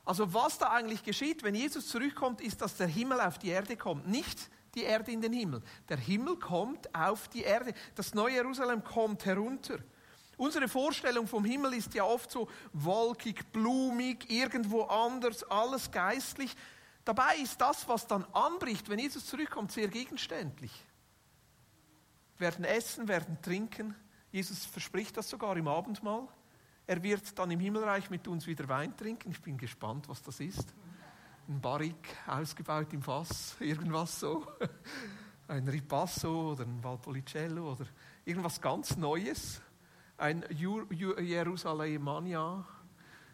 Also 0.05 0.33
was 0.33 0.59
da 0.59 0.69
eigentlich 0.69 1.03
geschieht, 1.03 1.43
wenn 1.43 1.55
Jesus 1.55 1.87
zurückkommt, 1.87 2.39
ist, 2.39 2.61
dass 2.61 2.77
der 2.77 2.87
Himmel 2.87 3.19
auf 3.19 3.39
die 3.39 3.49
Erde 3.49 3.75
kommt, 3.75 4.07
nicht 4.07 4.49
die 4.75 4.83
Erde 4.83 5.11
in 5.11 5.21
den 5.21 5.33
Himmel. 5.33 5.63
Der 5.89 5.97
Himmel 5.97 6.37
kommt 6.37 6.93
auf 6.93 7.27
die 7.29 7.41
Erde. 7.41 7.73
Das 7.95 8.13
neue 8.13 8.35
Jerusalem 8.35 8.83
kommt 8.83 9.25
herunter. 9.25 9.79
Unsere 10.37 10.67
Vorstellung 10.67 11.27
vom 11.27 11.45
Himmel 11.45 11.73
ist 11.73 11.93
ja 11.93 12.03
oft 12.03 12.29
so 12.29 12.49
wolkig, 12.73 13.51
blumig, 13.51 14.29
irgendwo 14.29 14.83
anders, 14.83 15.43
alles 15.43 15.89
geistlich. 15.89 16.55
Dabei 17.05 17.37
ist 17.37 17.59
das, 17.61 17.87
was 17.87 18.05
dann 18.05 18.25
anbricht, 18.33 18.89
wenn 18.89 18.99
Jesus 18.99 19.25
zurückkommt, 19.25 19.71
sehr 19.71 19.87
gegenständlich. 19.87 20.71
Wir 22.37 22.47
werden 22.47 22.65
essen, 22.65 23.07
werden 23.07 23.41
trinken. 23.41 23.95
Jesus 24.31 24.65
verspricht 24.65 25.15
das 25.15 25.29
sogar 25.29 25.55
im 25.55 25.69
Abendmahl. 25.69 26.27
Er 26.87 27.01
wird 27.01 27.37
dann 27.37 27.51
im 27.51 27.59
Himmelreich 27.59 28.09
mit 28.09 28.27
uns 28.27 28.47
wieder 28.47 28.67
Wein 28.67 28.95
trinken. 28.95 29.31
Ich 29.31 29.41
bin 29.41 29.57
gespannt, 29.57 30.07
was 30.07 30.21
das 30.21 30.39
ist. 30.39 30.73
Ein 31.47 31.61
Barrik 31.61 32.15
ausgebaut 32.27 32.91
im 32.93 33.01
Fass, 33.01 33.55
irgendwas 33.59 34.19
so. 34.19 34.45
Ein 35.47 35.67
Ripasso 35.67 36.53
oder 36.53 36.63
ein 36.63 36.83
Valpolicella 36.83 37.61
oder 37.61 37.85
irgendwas 38.25 38.59
ganz 38.59 38.97
Neues 38.97 39.61
ein 40.17 40.43
Jerusalemania, 40.49 42.65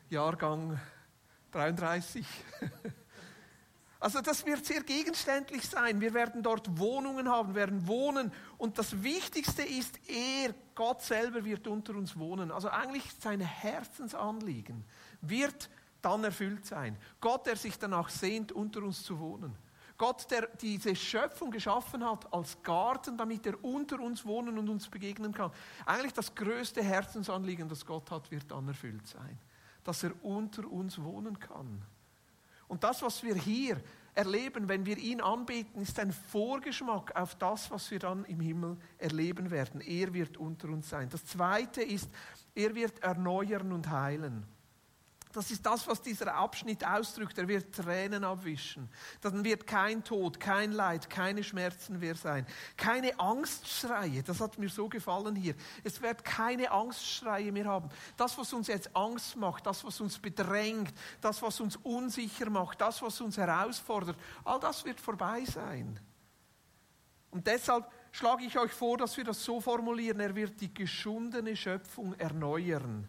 Jahrgang 0.10 0.80
33. 1.52 2.26
Also 4.02 4.20
das 4.20 4.44
wird 4.48 4.66
sehr 4.66 4.82
gegenständlich 4.82 5.70
sein. 5.70 6.02
Wir 6.02 6.16
werden 6.16 6.42
dort 6.42 6.80
Wohnungen 6.80 7.30
haben, 7.30 7.54
werden 7.54 7.88
wohnen. 7.88 8.34
Und 8.58 8.80
das 8.80 9.04
Wichtigste 9.04 9.62
ist, 9.62 10.00
er, 10.10 10.56
Gott 10.74 11.04
selber, 11.04 11.46
wird 11.46 11.68
unter 11.68 11.94
uns 11.94 12.18
wohnen. 12.18 12.52
Also 12.52 12.70
eigentlich 12.70 13.04
sein 13.20 13.42
Herzensanliegen 13.42 14.84
wird 15.22 15.70
dann 16.02 16.24
erfüllt 16.24 16.66
sein. 16.66 16.98
Gott, 17.20 17.46
der 17.46 17.56
sich 17.56 17.78
danach 17.78 18.10
sehnt, 18.10 18.52
unter 18.52 18.82
uns 18.82 19.04
zu 19.04 19.20
wohnen. 19.20 19.56
Gott, 20.00 20.32
der 20.32 20.48
diese 20.48 20.96
Schöpfung 20.96 21.52
geschaffen 21.52 22.04
hat 22.04 22.34
als 22.34 22.60
Garten, 22.64 23.20
damit 23.20 23.46
er 23.46 23.64
unter 23.64 24.00
uns 24.00 24.26
wohnen 24.26 24.58
und 24.58 24.68
uns 24.68 24.88
begegnen 24.88 25.32
kann. 25.32 25.52
Eigentlich 25.86 26.14
das 26.14 26.34
größte 26.34 26.82
Herzensanliegen, 26.82 27.70
das 27.70 27.86
Gott 27.86 28.10
hat, 28.10 28.32
wird 28.32 28.50
dann 28.50 28.68
erfüllt 28.68 29.06
sein. 29.06 29.38
Dass 29.84 30.02
er 30.02 30.12
unter 30.26 30.68
uns 30.68 31.00
wohnen 31.00 31.40
kann. 31.40 31.86
Und 32.72 32.86
das, 32.86 33.02
was 33.02 33.22
wir 33.22 33.36
hier 33.36 33.82
erleben, 34.14 34.70
wenn 34.70 34.86
wir 34.86 34.98
ihn 34.98 35.20
anbeten, 35.20 35.82
ist 35.82 36.00
ein 36.00 36.14
Vorgeschmack 36.14 37.14
auf 37.20 37.36
das, 37.36 37.70
was 37.70 37.92
wir 37.92 38.00
dann 38.00 38.24
im 38.24 38.40
Himmel 38.40 38.78
erleben 38.98 39.52
werden. 39.52 39.82
Er 39.82 40.14
wird 40.14 40.38
unter 40.38 40.70
uns 40.70 40.88
sein. 40.88 41.10
Das 41.10 41.26
Zweite 41.26 41.82
ist, 41.82 42.10
er 42.56 42.74
wird 42.74 43.04
erneuern 43.04 43.74
und 43.74 43.90
heilen. 43.90 44.46
Das 45.34 45.50
ist 45.50 45.66
das, 45.66 45.88
was 45.88 46.02
dieser 46.02 46.34
Abschnitt 46.34 46.86
ausdrückt. 46.86 47.38
Er 47.38 47.48
wird 47.48 47.74
Tränen 47.74 48.24
abwischen. 48.24 48.90
Dann 49.22 49.44
wird 49.44 49.66
kein 49.66 50.04
Tod, 50.04 50.40
kein 50.40 50.74
Leid, 50.74 51.10
keine 51.10 51.44
Schmerzen 51.44 52.00
mehr 52.00 52.16
sein. 52.16 52.46
Keine 52.76 53.18
Angstschreie. 53.20 54.24
Das 54.24 54.42
hat 54.42 54.58
mir 54.58 54.70
so 54.70 54.90
gefallen 54.90 55.36
hier. 55.36 55.56
Es 55.84 56.02
wird 56.02 56.26
keine 56.26 56.72
Angstschreie 56.72 57.52
mehr 57.52 57.66
haben. 57.66 57.90
Das, 58.18 58.38
was 58.38 58.52
uns 58.52 58.68
jetzt 58.68 58.96
Angst 58.96 59.38
macht, 59.38 59.66
das, 59.66 59.84
was 59.86 60.02
uns 60.02 60.20
bedrängt, 60.20 60.94
das, 61.22 61.42
was 61.42 61.60
uns 61.62 61.78
unsicher 61.78 62.50
macht, 62.50 62.82
das, 62.82 63.02
was 63.02 63.22
uns 63.22 63.38
herausfordert, 63.38 64.18
all 64.44 64.60
das 64.60 64.84
wird 64.84 65.00
vorbei 65.00 65.46
sein. 65.46 66.00
Und 67.30 67.48
deshalb 67.48 67.90
schlage 68.12 68.44
ich 68.44 68.60
euch 68.60 68.74
vor, 68.74 68.98
dass 68.98 69.16
wir 69.16 69.24
das 69.24 69.42
so 69.44 69.62
formulieren. 69.62 70.20
Er 70.20 70.36
wird 70.36 70.60
die 70.60 70.74
geschundene 70.74 71.56
Schöpfung 71.56 72.14
erneuern 72.16 73.08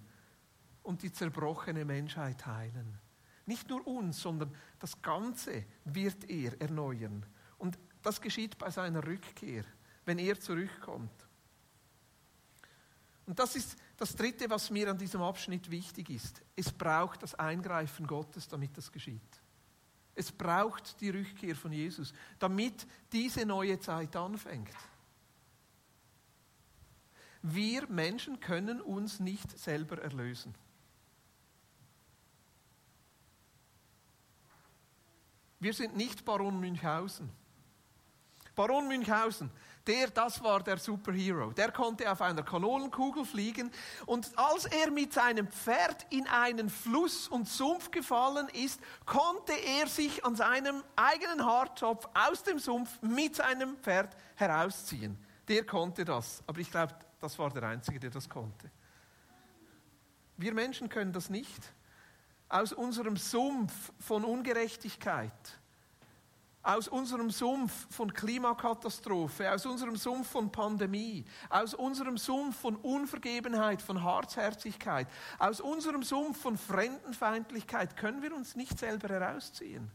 und 0.83 1.03
die 1.03 1.12
zerbrochene 1.12 1.85
Menschheit 1.85 2.45
heilen. 2.47 2.99
Nicht 3.47 3.69
nur 3.69 3.87
uns, 3.87 4.21
sondern 4.21 4.55
das 4.79 5.01
Ganze 5.03 5.65
wird 5.85 6.29
er 6.31 6.61
erneuern. 6.61 7.27
Und 7.59 7.79
das 8.03 8.21
geschieht 8.21 8.59
bei 8.59 8.71
seiner 8.71 9.05
Rückkehr, 9.05 9.65
wenn 10.05 10.19
er 10.19 10.39
zurückkommt. 10.39 11.27
Und 13.27 13.39
das 13.39 13.55
ist 13.57 13.77
das 13.97 14.17
Dritte, 14.17 14.51
was 14.51 14.71
mir 14.71 14.91
an 14.91 14.99
diesem 14.99 15.23
Abschnitt 15.23 15.71
wichtig 15.71 16.11
ist. 16.11 16.43
Es 16.57 16.73
braucht 16.73 17.23
das 17.23 17.35
Eingreifen 17.35 18.07
Gottes, 18.07 18.49
damit 18.49 18.77
das 18.77 18.91
geschieht. 18.91 19.21
Es 20.15 20.31
braucht 20.31 21.01
die 21.01 21.11
Rückkehr 21.11 21.57
von 21.57 21.73
Jesus, 21.73 22.12
damit 22.39 22.87
diese 23.12 23.47
neue 23.47 23.79
Zeit 23.79 24.15
anfängt. 24.17 24.75
Wir 27.43 27.89
Menschen 27.89 28.39
können 28.39 28.81
uns 28.81 29.19
nicht 29.19 29.59
selber 29.59 29.99
erlösen. 29.99 30.55
Wir 35.62 35.73
sind 35.73 35.97
nicht 35.97 36.25
Baron 36.25 36.59
Münchhausen. 36.59 37.31
Baron 38.57 38.88
Münchhausen, 38.88 39.49
der, 39.87 40.11
das 40.11 40.42
war 40.42 40.61
der 40.61 40.76
Superhero. 40.76 41.52
Der 41.52 41.71
konnte 41.71 42.11
auf 42.11 42.21
einer 42.21 42.42
Kanonenkugel 42.42 43.25
fliegen 43.25 43.71
und 44.07 44.37
als 44.37 44.64
er 44.64 44.90
mit 44.90 45.12
seinem 45.12 45.47
Pferd 45.47 46.04
in 46.11 46.26
einen 46.26 46.69
Fluss 46.69 47.28
und 47.28 47.49
Sumpf 47.49 47.92
gefallen 47.92 48.49
ist, 48.49 48.81
konnte 49.07 49.52
er 49.52 49.87
sich 49.87 50.25
an 50.25 50.35
seinem 50.35 50.83
eigenen 50.97 51.47
Haartopf 51.47 52.09
aus 52.12 52.42
dem 52.42 52.59
Sumpf 52.59 53.00
mit 53.00 53.37
seinem 53.37 53.76
Pferd 53.76 54.16
herausziehen. 54.35 55.16
Der 55.47 55.64
konnte 55.64 56.04
das, 56.04 56.42
aber 56.45 56.59
ich 56.59 56.73
glaube, 56.73 56.97
das 57.21 57.38
war 57.38 57.50
der 57.50 57.62
Einzige, 57.62 58.00
der 58.00 58.11
das 58.11 58.28
konnte. 58.28 58.69
Wir 60.37 60.54
Menschen 60.54 60.88
können 60.88 61.12
das 61.12 61.31
nicht 61.31 61.73
aus 62.52 62.73
unserem 62.75 63.16
Sumpf 63.16 63.92
von 63.99 64.25
Ungerechtigkeit, 64.25 65.32
aus 66.62 66.87
unserem 66.87 67.30
Sumpf 67.30 67.87
von 67.90 68.12
Klimakatastrophe, 68.12 69.50
aus 69.50 69.64
unserem 69.64 69.97
Sumpf 69.97 70.28
von 70.28 70.52
Pandemie, 70.52 71.25
aus 71.49 71.73
unserem 71.73 72.18
Sumpf 72.18 72.61
von 72.61 72.76
Unvergebenheit, 72.76 73.80
von 73.80 74.02
Harzherzigkeit, 74.02 75.09
aus 75.38 75.61
unserem 75.61 76.02
Sumpf 76.02 76.40
von 76.40 76.59
Fremdenfeindlichkeit 76.59 77.97
können 77.97 78.23
wir 78.23 78.35
uns 78.35 78.54
nicht 78.54 78.78
selber 78.78 79.09
herausziehen. 79.09 79.90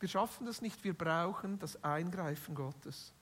Wir 0.00 0.08
schaffen 0.08 0.44
das 0.44 0.60
nicht, 0.60 0.84
wir 0.84 0.96
brauchen 0.96 1.58
das 1.58 1.82
Eingreifen 1.82 2.54
Gottes. 2.54 3.14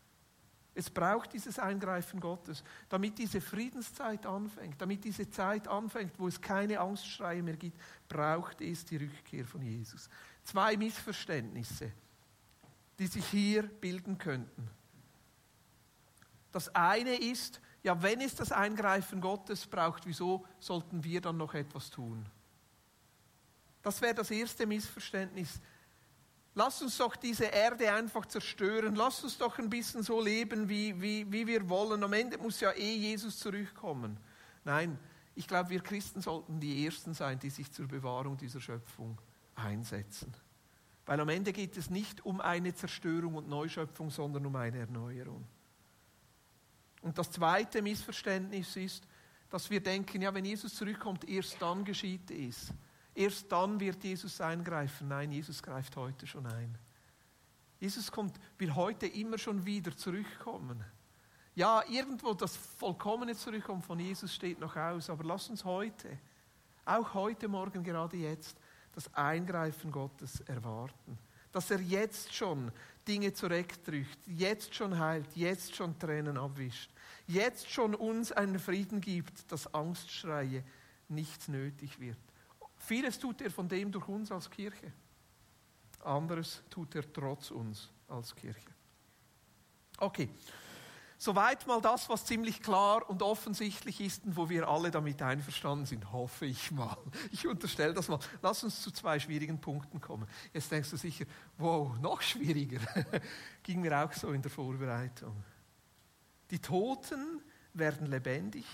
Es 0.75 0.89
braucht 0.89 1.33
dieses 1.35 1.59
Eingreifen 1.59 2.19
Gottes, 2.19 2.65
damit 2.89 3.19
diese 3.19 3.41
Friedenszeit 3.41 4.25
anfängt, 4.25 4.81
damit 4.81 5.05
diese 5.05 5.29
Zeit 5.29 5.69
anfängt, 5.69 6.19
wo 6.19 6.29
es 6.29 6.41
keine 6.41 6.81
Angstschreie 6.81 7.43
mehr 7.43 7.57
gibt, 7.57 7.79
braucht 8.09 8.61
es 8.63 8.85
die 8.85 8.97
Rückkehr 8.97 9.45
von 9.45 9.61
Jesus. 9.61 10.09
Zwei 10.45 10.77
Missverständnisse, 10.77 11.93
die 12.99 13.07
sich 13.07 13.27
hier 13.27 13.65
bilden 13.65 14.17
könnten. 14.17 14.71
Das 16.53 16.75
eine 16.75 17.17
ist, 17.17 17.61
ja, 17.83 18.01
wenn 18.03 18.21
es 18.21 18.35
das 18.35 18.53
Eingreifen 18.53 19.21
Gottes 19.21 19.67
braucht, 19.67 20.07
wieso 20.07 20.47
sollten 20.59 21.05
wir 21.05 21.21
dann 21.21 21.37
noch 21.37 21.53
etwas 21.55 21.91
tun? 21.91 22.25
Das 23.83 24.01
wäre 24.01 24.15
das 24.15 24.31
erste 24.31 24.67
Missverständnis. 24.67 25.61
Lass 26.55 26.83
uns 26.83 26.99
doch 26.99 27.17
diese 27.17 27.47
Erde 27.47 27.93
einfach 27.93 28.27
zerstören. 28.27 28.95
Lass 28.95 29.25
uns 29.25 29.39
doch 29.39 29.59
ein 29.59 29.71
bisschen 29.71 30.03
so 30.03 30.21
leben, 30.21 30.69
wie, 30.69 31.01
wie, 31.01 31.31
wie 31.33 31.47
wir 31.47 31.69
wollen. 31.69 32.03
Am 32.05 32.13
Ende 32.13 32.37
muss 32.37 32.61
ja 32.61 32.73
eh 32.73 32.95
Jesus 32.95 33.39
zurückkommen. 33.39 34.19
Nein, 34.65 34.99
ich 35.35 35.49
glaube, 35.49 35.71
wir 35.71 35.81
Christen 35.81 36.21
sollten 36.21 36.61
die 36.61 36.85
Ersten 36.85 37.15
sein, 37.15 37.39
die 37.39 37.49
sich 37.49 37.73
zur 37.73 37.89
Bewahrung 37.89 38.37
dieser 38.37 38.61
Schöpfung 38.61 39.19
einsetzen. 39.55 40.35
Weil 41.07 41.21
am 41.21 41.29
Ende 41.31 41.53
geht 41.53 41.77
es 41.77 41.89
nicht 41.89 42.25
um 42.25 42.41
eine 42.41 42.75
Zerstörung 42.75 43.35
und 43.37 43.49
Neuschöpfung, 43.49 44.11
sondern 44.11 44.45
um 44.45 44.55
eine 44.55 44.79
Erneuerung. 44.79 45.45
Und 47.01 47.19
das 47.19 47.31
zweite 47.31 47.83
Missverständnis 47.83 48.77
ist, 48.77 49.07
dass 49.51 49.69
wir 49.69 49.83
denken, 49.83 50.23
ja, 50.23 50.33
wenn 50.33 50.45
Jesus 50.45 50.75
zurückkommt, 50.75 51.29
erst 51.29 51.61
dann 51.61 51.85
geschieht 51.85 52.31
es. 52.31 52.73
Erst 53.15 53.53
dann 53.53 53.79
wird 53.79 54.03
Jesus 54.05 54.41
eingreifen. 54.41 55.09
Nein, 55.09 55.33
Jesus 55.33 55.63
greift 55.63 55.97
heute 55.97 56.27
schon 56.27 56.47
ein. 56.47 56.79
Jesus 57.79 58.11
kommt, 58.11 58.39
will 58.59 58.75
heute 58.75 59.07
immer 59.07 59.37
schon 59.39 59.65
wieder 59.67 59.95
zurückkommen. 59.97 60.83
Ja, 61.55 61.83
irgendwo 61.89 62.33
das 62.33 62.57
vollkommene 62.57 63.37
Zurückkommen 63.37 63.83
von 63.83 63.99
Jesus 63.99 64.35
steht 64.35 64.59
noch 64.59 64.77
aus, 64.77 65.11
aber 65.11 65.25
lass 65.25 65.51
uns 65.51 65.65
heute, 65.65 66.19
auch 66.87 67.13
heute 67.13 67.49
Morgen, 67.49 67.85
gerade 67.85 68.17
jetzt, 68.17 68.57
das 68.95 69.13
Eingreifen 69.15 69.91
Gottes 69.91 70.41
erwarten. 70.43 71.19
Dass 71.51 71.71
er 71.71 71.81
jetzt 71.81 72.33
schon 72.33 72.73
Dinge 73.07 73.35
zurechtdrückt, 73.35 74.27
jetzt 74.27 74.75
schon 74.75 74.99
heilt, 74.99 75.37
jetzt 75.37 75.75
schon 75.75 75.99
Tränen 75.99 76.39
abwischt, 76.39 76.91
jetzt 77.27 77.71
schon 77.71 77.95
uns 77.95 78.33
einen 78.33 78.59
Frieden 78.59 79.03
gibt, 79.03 79.53
dass 79.53 79.75
Angstschreie 79.75 80.65
nicht 81.09 81.49
nötig 81.49 82.01
wird 82.01 82.32
Vieles 82.83 83.19
tut 83.19 83.41
er 83.41 83.51
von 83.51 83.69
dem 83.69 83.93
durch 83.93 84.09
uns 84.09 84.33
als 84.33 84.51
Kirche. 84.51 84.93
Anderes 86.01 86.63
tut 86.69 86.97
er 86.97 87.13
trotz 87.13 87.53
uns 87.53 87.89
als 88.09 88.35
Kirche. 88.35 88.71
Okay, 89.99 90.29
soweit 91.17 91.65
mal 91.69 91.81
das, 91.81 92.09
was 92.09 92.25
ziemlich 92.25 92.61
klar 92.61 93.09
und 93.09 93.23
offensichtlich 93.23 94.01
ist 94.01 94.25
und 94.25 94.37
wo 94.37 94.49
wir 94.49 94.67
alle 94.67 94.91
damit 94.91 95.23
einverstanden 95.23 95.87
sind, 95.87 96.11
hoffe 96.11 96.47
ich 96.47 96.73
mal. 96.73 96.97
Ich 97.31 97.47
unterstelle 97.47 97.95
das 97.95 98.09
mal. 98.09 98.19
Lass 98.43 98.65
uns 98.65 98.83
zu 98.83 98.91
zwei 98.91 99.21
schwierigen 99.21 99.61
Punkten 99.61 100.01
kommen. 100.01 100.27
Jetzt 100.53 100.73
denkst 100.73 100.91
du 100.91 100.97
sicher, 100.97 101.25
wow, 101.59 101.97
noch 101.99 102.21
schwieriger. 102.21 102.81
Ging 103.63 103.81
mir 103.81 103.97
auch 103.97 104.13
so 104.13 104.33
in 104.33 104.43
der 104.43 104.51
Vorbereitung. 104.51 105.45
Die 106.51 106.59
Toten 106.59 107.41
werden 107.75 108.09
lebendig 108.09 108.67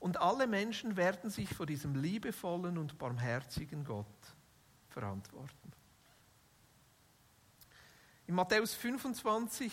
und 0.00 0.20
alle 0.20 0.46
Menschen 0.46 0.96
werden 0.96 1.30
sich 1.30 1.52
vor 1.54 1.66
diesem 1.66 1.94
liebevollen 1.94 2.78
und 2.78 2.98
barmherzigen 2.98 3.84
Gott 3.84 4.06
verantworten. 4.88 5.72
In 8.26 8.34
Matthäus 8.34 8.74
25 8.74 9.72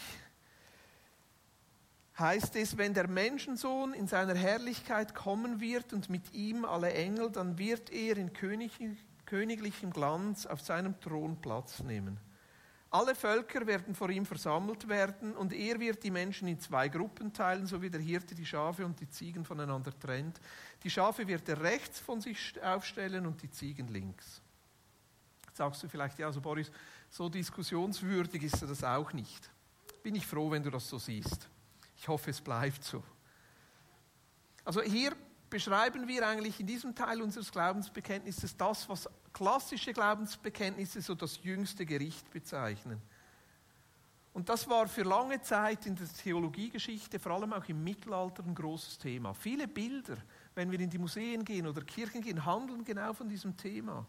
heißt 2.17 2.55
es, 2.55 2.77
wenn 2.77 2.93
der 2.93 3.09
Menschensohn 3.09 3.93
in 3.93 4.07
seiner 4.07 4.35
Herrlichkeit 4.35 5.13
kommen 5.13 5.59
wird 5.59 5.93
und 5.93 6.09
mit 6.09 6.33
ihm 6.33 6.63
alle 6.63 6.93
Engel, 6.93 7.29
dann 7.31 7.57
wird 7.57 7.91
er 7.91 8.17
in 8.17 8.31
königlichem 9.25 9.91
Glanz 9.91 10.45
auf 10.45 10.61
seinem 10.61 10.99
Thron 11.01 11.41
Platz 11.41 11.81
nehmen. 11.81 12.17
Alle 12.91 13.15
Völker 13.15 13.67
werden 13.67 13.93
vor 13.93 14.09
ihm 14.09 14.25
versammelt 14.25 14.87
werden 14.87 15.35
und 15.35 15.51
er 15.51 15.79
wird 15.79 16.03
die 16.03 16.11
Menschen 16.11 16.47
in 16.47 16.59
zwei 16.59 16.87
Gruppen 16.87 17.33
teilen, 17.33 17.67
so 17.67 17.81
wie 17.81 17.89
der 17.89 17.99
Hirte 17.99 18.35
die 18.35 18.45
Schafe 18.45 18.85
und 18.85 18.99
die 18.99 19.09
Ziegen 19.09 19.43
voneinander 19.43 19.97
trennt. 19.99 20.39
Die 20.83 20.89
Schafe 20.89 21.27
wird 21.27 21.49
er 21.49 21.61
rechts 21.61 21.99
von 21.99 22.21
sich 22.21 22.61
aufstellen 22.63 23.25
und 23.25 23.41
die 23.41 23.51
Ziegen 23.51 23.87
links. 23.87 24.41
Jetzt 25.47 25.57
sagst 25.57 25.83
du 25.83 25.89
vielleicht, 25.89 26.19
ja, 26.19 26.31
so 26.31 26.39
Boris, 26.39 26.71
so 27.09 27.27
diskussionswürdig 27.27 28.43
ist 28.43 28.61
das 28.61 28.83
auch 28.83 29.11
nicht. 29.13 29.49
Bin 30.03 30.15
ich 30.15 30.25
froh, 30.25 30.51
wenn 30.51 30.63
du 30.63 30.69
das 30.69 30.87
so 30.87 30.97
siehst. 30.97 31.49
Ich 31.97 32.07
hoffe, 32.07 32.29
es 32.29 32.39
bleibt 32.39 32.83
so. 32.83 33.03
Also 34.63 34.81
hier 34.81 35.15
beschreiben 35.49 36.07
wir 36.07 36.27
eigentlich 36.27 36.59
in 36.59 36.67
diesem 36.67 36.93
Teil 36.93 37.21
unseres 37.21 37.51
Glaubensbekenntnisses 37.51 38.57
das, 38.57 38.87
was 38.89 39.09
klassische 39.35 39.91
Glaubensbekenntnisse 39.91 41.01
so 41.01 41.13
das 41.13 41.43
jüngste 41.43 41.85
Gericht 41.85 42.31
bezeichnen. 42.31 43.01
Und 44.33 44.47
das 44.47 44.67
war 44.69 44.87
für 44.87 45.03
lange 45.03 45.41
Zeit 45.41 45.85
in 45.85 45.95
der 45.95 46.07
Theologiegeschichte, 46.07 47.19
vor 47.19 47.33
allem 47.33 47.51
auch 47.51 47.65
im 47.65 47.83
Mittelalter, 47.83 48.43
ein 48.43 48.55
großes 48.55 48.97
Thema. 48.97 49.33
Viele 49.33 49.67
Bilder, 49.67 50.17
wenn 50.55 50.71
wir 50.71 50.79
in 50.79 50.89
die 50.89 50.97
Museen 50.97 51.43
gehen 51.43 51.67
oder 51.67 51.81
Kirchen 51.81 52.21
gehen, 52.21 52.45
handeln 52.45 52.85
genau 52.85 53.13
von 53.13 53.27
diesem 53.27 53.55
Thema. 53.57 54.05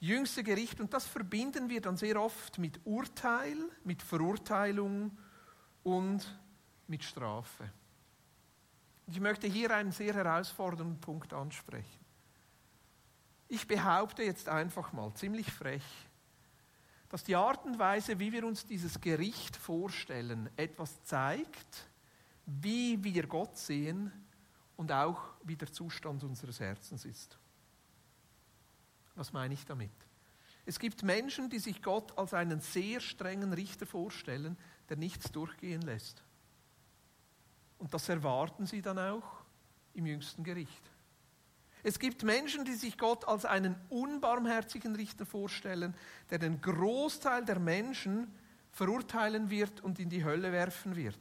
Jüngste 0.00 0.42
Gericht, 0.42 0.80
und 0.80 0.92
das 0.94 1.06
verbinden 1.06 1.68
wir 1.68 1.80
dann 1.80 1.96
sehr 1.96 2.20
oft 2.20 2.58
mit 2.58 2.80
Urteil, 2.84 3.56
mit 3.84 4.02
Verurteilung 4.02 5.16
und 5.82 6.38
mit 6.88 7.04
Strafe. 7.04 7.70
Ich 9.06 9.20
möchte 9.20 9.46
hier 9.46 9.70
einen 9.74 9.92
sehr 9.92 10.14
herausfordernden 10.14 11.00
Punkt 11.00 11.32
ansprechen. 11.34 12.01
Ich 13.52 13.68
behaupte 13.68 14.22
jetzt 14.22 14.48
einfach 14.48 14.94
mal 14.94 15.12
ziemlich 15.12 15.52
frech, 15.52 15.84
dass 17.10 17.22
die 17.22 17.36
Art 17.36 17.66
und 17.66 17.78
Weise, 17.78 18.18
wie 18.18 18.32
wir 18.32 18.46
uns 18.46 18.64
dieses 18.64 18.98
Gericht 18.98 19.56
vorstellen, 19.56 20.48
etwas 20.56 21.04
zeigt, 21.04 21.86
wie 22.46 23.04
wir 23.04 23.26
Gott 23.26 23.58
sehen 23.58 24.10
und 24.78 24.90
auch 24.90 25.20
wie 25.42 25.56
der 25.56 25.70
Zustand 25.70 26.24
unseres 26.24 26.60
Herzens 26.60 27.04
ist. 27.04 27.36
Was 29.16 29.34
meine 29.34 29.52
ich 29.52 29.66
damit? 29.66 29.90
Es 30.64 30.78
gibt 30.78 31.02
Menschen, 31.02 31.50
die 31.50 31.58
sich 31.58 31.82
Gott 31.82 32.16
als 32.16 32.32
einen 32.32 32.62
sehr 32.62 33.00
strengen 33.00 33.52
Richter 33.52 33.84
vorstellen, 33.84 34.56
der 34.88 34.96
nichts 34.96 35.30
durchgehen 35.30 35.82
lässt. 35.82 36.24
Und 37.76 37.92
das 37.92 38.08
erwarten 38.08 38.64
sie 38.64 38.80
dann 38.80 38.98
auch 38.98 39.44
im 39.92 40.06
jüngsten 40.06 40.42
Gericht. 40.42 40.91
Es 41.82 41.98
gibt 41.98 42.22
Menschen, 42.22 42.64
die 42.64 42.74
sich 42.74 42.96
Gott 42.96 43.26
als 43.26 43.44
einen 43.44 43.74
unbarmherzigen 43.88 44.94
Richter 44.94 45.26
vorstellen, 45.26 45.94
der 46.30 46.38
den 46.38 46.60
Großteil 46.60 47.44
der 47.44 47.58
Menschen 47.58 48.32
verurteilen 48.70 49.50
wird 49.50 49.80
und 49.80 49.98
in 49.98 50.08
die 50.08 50.24
Hölle 50.24 50.52
werfen 50.52 50.94
wird. 50.96 51.18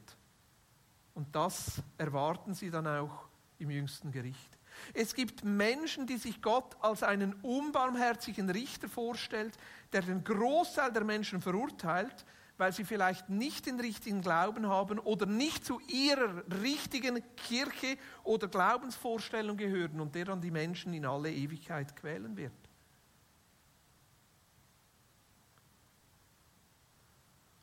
Und 1.13 1.36
das 1.36 1.82
erwarten 1.97 2.54
sie 2.54 2.69
dann 2.69 2.88
auch 2.88 3.28
im 3.60 3.71
jüngsten 3.71 4.12
Gericht. 4.12 4.58
Es 4.93 5.13
gibt 5.13 5.43
Menschen, 5.43 6.08
die 6.08 6.17
sich 6.17 6.41
Gott 6.41 6.78
als 6.82 7.04
einen 7.04 7.34
unbarmherzigen 7.41 8.50
Richter 8.50 8.88
vorstellt, 8.88 9.58
der 9.91 10.02
den 10.02 10.24
Großteil 10.24 10.91
der 10.91 11.04
Menschen 11.04 11.41
verurteilt, 11.41 12.26
weil 12.62 12.74
sie 12.74 12.86
vielleicht 12.86 13.28
nicht 13.28 13.65
den 13.65 13.80
richtigen 13.80 14.21
Glauben 14.21 14.67
haben 14.67 15.00
oder 15.00 15.26
nicht 15.26 15.65
zu 15.65 15.80
ihrer 15.88 16.43
richtigen 16.62 17.19
Kirche 17.36 17.97
oder 18.24 18.47
Glaubensvorstellung 18.47 19.58
gehören 19.58 20.00
und 20.00 20.13
der 20.13 20.26
dann 20.26 20.41
die 20.41 20.52
Menschen 20.52 20.93
in 20.93 21.08
alle 21.08 21.32
Ewigkeit 21.34 21.95
quälen 21.95 22.38
wird. 22.38 22.54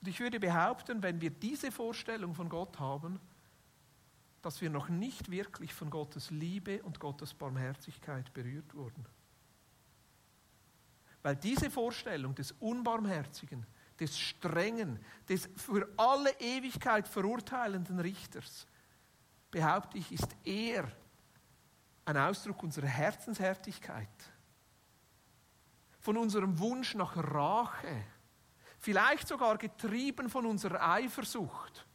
Und 0.01 0.09
ich 0.09 0.19
würde 0.19 0.41
behaupten, 0.41 1.01
wenn 1.01 1.21
wir 1.21 1.31
diese 1.31 1.71
Vorstellung 1.71 2.35
von 2.35 2.49
Gott 2.49 2.81
haben, 2.81 3.21
dass 4.43 4.61
wir 4.61 4.69
noch 4.69 4.89
nicht 4.89 5.31
wirklich 5.31 5.73
von 5.75 5.91
Gottes 5.91 6.33
Liebe 6.33 6.83
und 6.83 6.99
Gottes 6.99 7.35
Barmherzigkeit 7.35 8.35
berührt 8.35 8.75
wurden. 8.75 9.07
Weil 11.23 11.37
diese 11.37 11.71
Vorstellung 11.71 12.35
des 12.35 12.51
Unbarmherzigen, 12.51 13.65
des 14.01 14.19
strengen, 14.19 14.99
des 15.29 15.49
für 15.57 15.89
alle 15.97 16.31
Ewigkeit 16.41 17.09
verurteilenden 17.09 18.01
Richters, 18.01 18.67
behaupte 19.51 19.99
ich, 19.99 20.13
ist 20.13 20.29
eher 20.45 20.91
ein 22.05 22.17
Ausdruck 22.17 22.63
unserer 22.63 22.87
Herzenshärtigkeit, 22.87 24.09
von 26.01 26.17
unserem 26.17 26.59
Wunsch 26.59 26.95
nach 26.95 27.17
Rache, 27.17 28.05
vielleicht 28.79 29.29
sogar 29.29 29.59
getrieben 29.59 30.31
von 30.31 30.47
unserer 30.47 30.89
Eifersucht. 30.89 31.87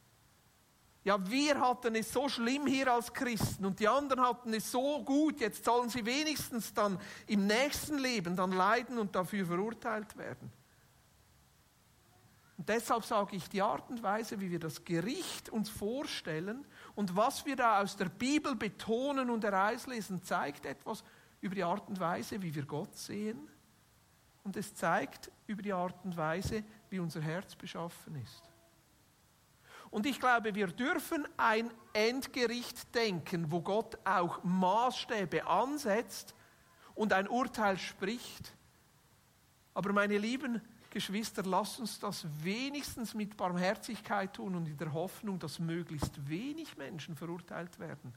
Ja, 1.06 1.30
wir 1.30 1.60
hatten 1.60 1.96
es 1.96 2.14
so 2.14 2.30
schlimm 2.30 2.66
hier 2.66 2.94
als 2.94 3.12
Christen 3.14 3.66
und 3.66 3.80
die 3.80 3.88
anderen 3.88 4.22
hatten 4.22 4.54
es 4.54 4.72
so 4.72 5.04
gut, 5.04 5.42
jetzt 5.42 5.66
sollen 5.66 5.90
sie 5.90 6.06
wenigstens 6.06 6.74
dann 6.74 6.98
im 7.28 7.46
nächsten 7.46 7.98
Leben 7.98 8.36
dann 8.36 8.54
leiden 8.54 8.98
und 8.98 9.14
dafür 9.14 9.46
verurteilt 9.46 10.18
werden. 10.18 10.52
Und 12.64 12.70
deshalb 12.70 13.04
sage 13.04 13.36
ich, 13.36 13.50
die 13.50 13.62
Art 13.62 13.90
und 13.90 14.02
Weise, 14.04 14.40
wie 14.40 14.50
wir 14.50 14.58
das 14.58 14.86
Gericht 14.86 15.50
uns 15.50 15.70
vorstellen 15.70 16.66
und 16.96 17.14
was 17.14 17.46
wir 17.46 17.58
da 17.58 17.82
aus 17.82 17.98
der 17.98 18.08
Bibel 18.08 18.56
betonen 18.56 19.30
und 19.30 19.44
herauslesen, 19.44 20.24
zeigt 20.24 20.66
etwas 20.66 21.04
über 21.42 21.56
die 21.56 21.64
Art 21.66 21.86
und 21.90 22.00
Weise, 22.00 22.42
wie 22.42 22.56
wir 22.56 22.66
Gott 22.66 22.96
sehen. 22.96 23.50
Und 24.46 24.56
es 24.56 24.74
zeigt 24.74 25.30
über 25.46 25.62
die 25.62 25.74
Art 25.74 26.06
und 26.06 26.16
Weise, 26.16 26.64
wie 26.90 27.00
unser 27.00 27.20
Herz 27.20 27.54
beschaffen 27.54 28.16
ist. 28.24 28.50
Und 29.90 30.06
ich 30.06 30.18
glaube, 30.18 30.56
wir 30.56 30.68
dürfen 30.68 31.28
ein 31.36 31.70
Endgericht 31.92 32.96
denken, 32.96 33.52
wo 33.52 33.60
Gott 33.60 33.98
auch 34.06 34.42
Maßstäbe 34.42 35.46
ansetzt 35.48 36.34
und 36.96 37.12
ein 37.12 37.28
Urteil 37.28 37.78
spricht. 37.78 38.56
Aber 39.74 39.92
meine 39.92 40.18
Lieben, 40.18 40.62
Geschwister, 40.94 41.42
lasst 41.44 41.80
uns 41.80 42.00
das 42.00 42.24
wenigstens 42.44 43.16
mit 43.16 43.36
Barmherzigkeit 43.36 44.32
tun 44.34 44.54
und 44.56 44.68
in 44.68 44.78
der 44.78 44.94
Hoffnung, 44.94 45.40
dass 45.40 45.58
möglichst 45.58 46.30
wenig 46.30 46.78
Menschen 46.78 47.16
verurteilt 47.16 47.80
werden. 47.80 48.14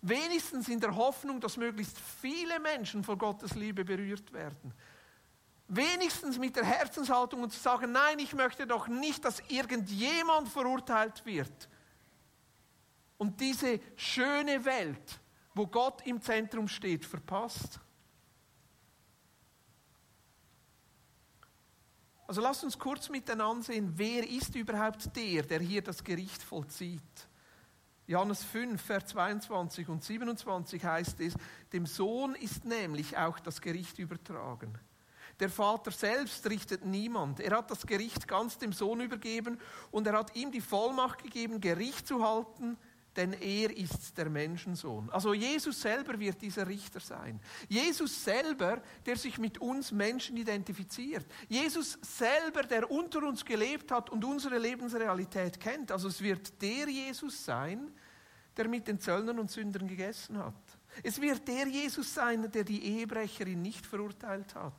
Wenigstens 0.00 0.68
in 0.68 0.78
der 0.78 0.94
Hoffnung, 0.94 1.40
dass 1.40 1.56
möglichst 1.56 1.98
viele 1.98 2.60
Menschen 2.60 3.02
von 3.02 3.18
Gottes 3.18 3.56
Liebe 3.56 3.84
berührt 3.84 4.32
werden. 4.32 4.72
Wenigstens 5.66 6.38
mit 6.38 6.54
der 6.54 6.64
Herzenshaltung 6.64 7.42
und 7.42 7.52
zu 7.52 7.58
sagen, 7.58 7.90
nein, 7.90 8.20
ich 8.20 8.32
möchte 8.32 8.64
doch 8.64 8.86
nicht, 8.86 9.24
dass 9.24 9.40
irgendjemand 9.48 10.48
verurteilt 10.48 11.26
wird. 11.26 11.68
Und 13.18 13.40
diese 13.40 13.80
schöne 13.96 14.64
Welt, 14.64 15.20
wo 15.54 15.66
Gott 15.66 16.06
im 16.06 16.20
Zentrum 16.22 16.68
steht, 16.68 17.04
verpasst. 17.04 17.80
Also 22.32 22.40
lasst 22.40 22.64
uns 22.64 22.78
kurz 22.78 23.10
miteinander 23.10 23.62
sehen, 23.62 23.92
wer 23.94 24.26
ist 24.26 24.54
überhaupt 24.54 25.14
der, 25.14 25.42
der 25.42 25.60
hier 25.60 25.82
das 25.82 26.02
Gericht 26.02 26.42
vollzieht. 26.42 27.28
Johannes 28.06 28.42
5, 28.42 28.80
Vers 28.80 29.08
22 29.08 29.86
und 29.90 30.02
27 30.02 30.82
heißt 30.82 31.20
es, 31.20 31.34
dem 31.74 31.84
Sohn 31.84 32.34
ist 32.36 32.64
nämlich 32.64 33.18
auch 33.18 33.38
das 33.38 33.60
Gericht 33.60 33.98
übertragen. 33.98 34.72
Der 35.40 35.50
Vater 35.50 35.90
selbst 35.90 36.48
richtet 36.48 36.86
niemand. 36.86 37.38
Er 37.38 37.58
hat 37.58 37.70
das 37.70 37.86
Gericht 37.86 38.26
ganz 38.26 38.56
dem 38.56 38.72
Sohn 38.72 39.02
übergeben 39.02 39.60
und 39.90 40.06
er 40.06 40.14
hat 40.14 40.34
ihm 40.34 40.50
die 40.50 40.62
Vollmacht 40.62 41.22
gegeben, 41.22 41.60
Gericht 41.60 42.06
zu 42.06 42.26
halten, 42.26 42.78
denn 43.16 43.34
er 43.34 43.76
ist 43.76 44.16
der 44.16 44.30
Menschensohn. 44.30 45.10
Also 45.10 45.34
Jesus 45.34 45.80
selber 45.80 46.18
wird 46.18 46.40
dieser 46.40 46.66
Richter 46.66 47.00
sein. 47.00 47.40
Jesus 47.68 48.24
selber, 48.24 48.82
der 49.04 49.16
sich 49.16 49.38
mit 49.38 49.58
uns 49.58 49.92
Menschen 49.92 50.36
identifiziert. 50.36 51.26
Jesus 51.48 51.98
selber, 52.00 52.62
der 52.62 52.90
unter 52.90 53.22
uns 53.22 53.44
gelebt 53.44 53.90
hat 53.90 54.10
und 54.10 54.24
unsere 54.24 54.58
Lebensrealität 54.58 55.60
kennt. 55.60 55.92
Also 55.92 56.08
es 56.08 56.20
wird 56.22 56.60
der 56.62 56.88
Jesus 56.88 57.44
sein, 57.44 57.92
der 58.56 58.68
mit 58.68 58.88
den 58.88 58.98
Zöllnern 58.98 59.38
und 59.38 59.50
Sündern 59.50 59.86
gegessen 59.86 60.38
hat. 60.38 60.54
Es 61.02 61.20
wird 61.20 61.46
der 61.48 61.66
Jesus 61.68 62.12
sein, 62.12 62.50
der 62.50 62.64
die 62.64 62.82
Ehebrecherin 62.82 63.60
nicht 63.62 63.86
verurteilt 63.86 64.54
hat. 64.54 64.72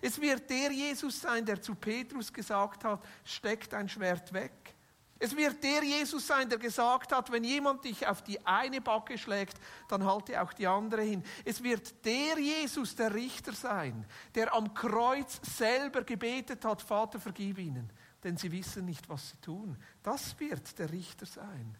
Es 0.00 0.20
wird 0.20 0.48
der 0.48 0.70
Jesus 0.70 1.20
sein, 1.20 1.44
der 1.44 1.60
zu 1.60 1.74
Petrus 1.74 2.32
gesagt 2.32 2.84
hat, 2.84 3.04
steckt 3.24 3.74
ein 3.74 3.88
Schwert 3.88 4.32
weg. 4.32 4.74
Es 5.22 5.36
wird 5.36 5.62
der 5.62 5.84
Jesus 5.84 6.26
sein, 6.26 6.48
der 6.48 6.58
gesagt 6.58 7.12
hat, 7.12 7.30
wenn 7.30 7.44
jemand 7.44 7.84
dich 7.84 8.06
auf 8.06 8.22
die 8.22 8.44
eine 8.46 8.80
Backe 8.80 9.18
schlägt, 9.18 9.60
dann 9.86 10.02
halte 10.06 10.40
auch 10.40 10.54
die 10.54 10.66
andere 10.66 11.02
hin. 11.02 11.22
Es 11.44 11.62
wird 11.62 12.06
der 12.06 12.38
Jesus, 12.38 12.96
der 12.96 13.12
Richter 13.12 13.52
sein, 13.52 14.06
der 14.34 14.54
am 14.54 14.72
Kreuz 14.72 15.38
selber 15.42 16.04
gebetet 16.04 16.64
hat, 16.64 16.80
Vater, 16.80 17.20
vergib 17.20 17.58
ihnen, 17.58 17.92
denn 18.24 18.38
sie 18.38 18.50
wissen 18.50 18.86
nicht, 18.86 19.10
was 19.10 19.28
sie 19.28 19.36
tun. 19.42 19.76
Das 20.02 20.40
wird 20.40 20.78
der 20.78 20.90
Richter 20.90 21.26
sein. 21.26 21.76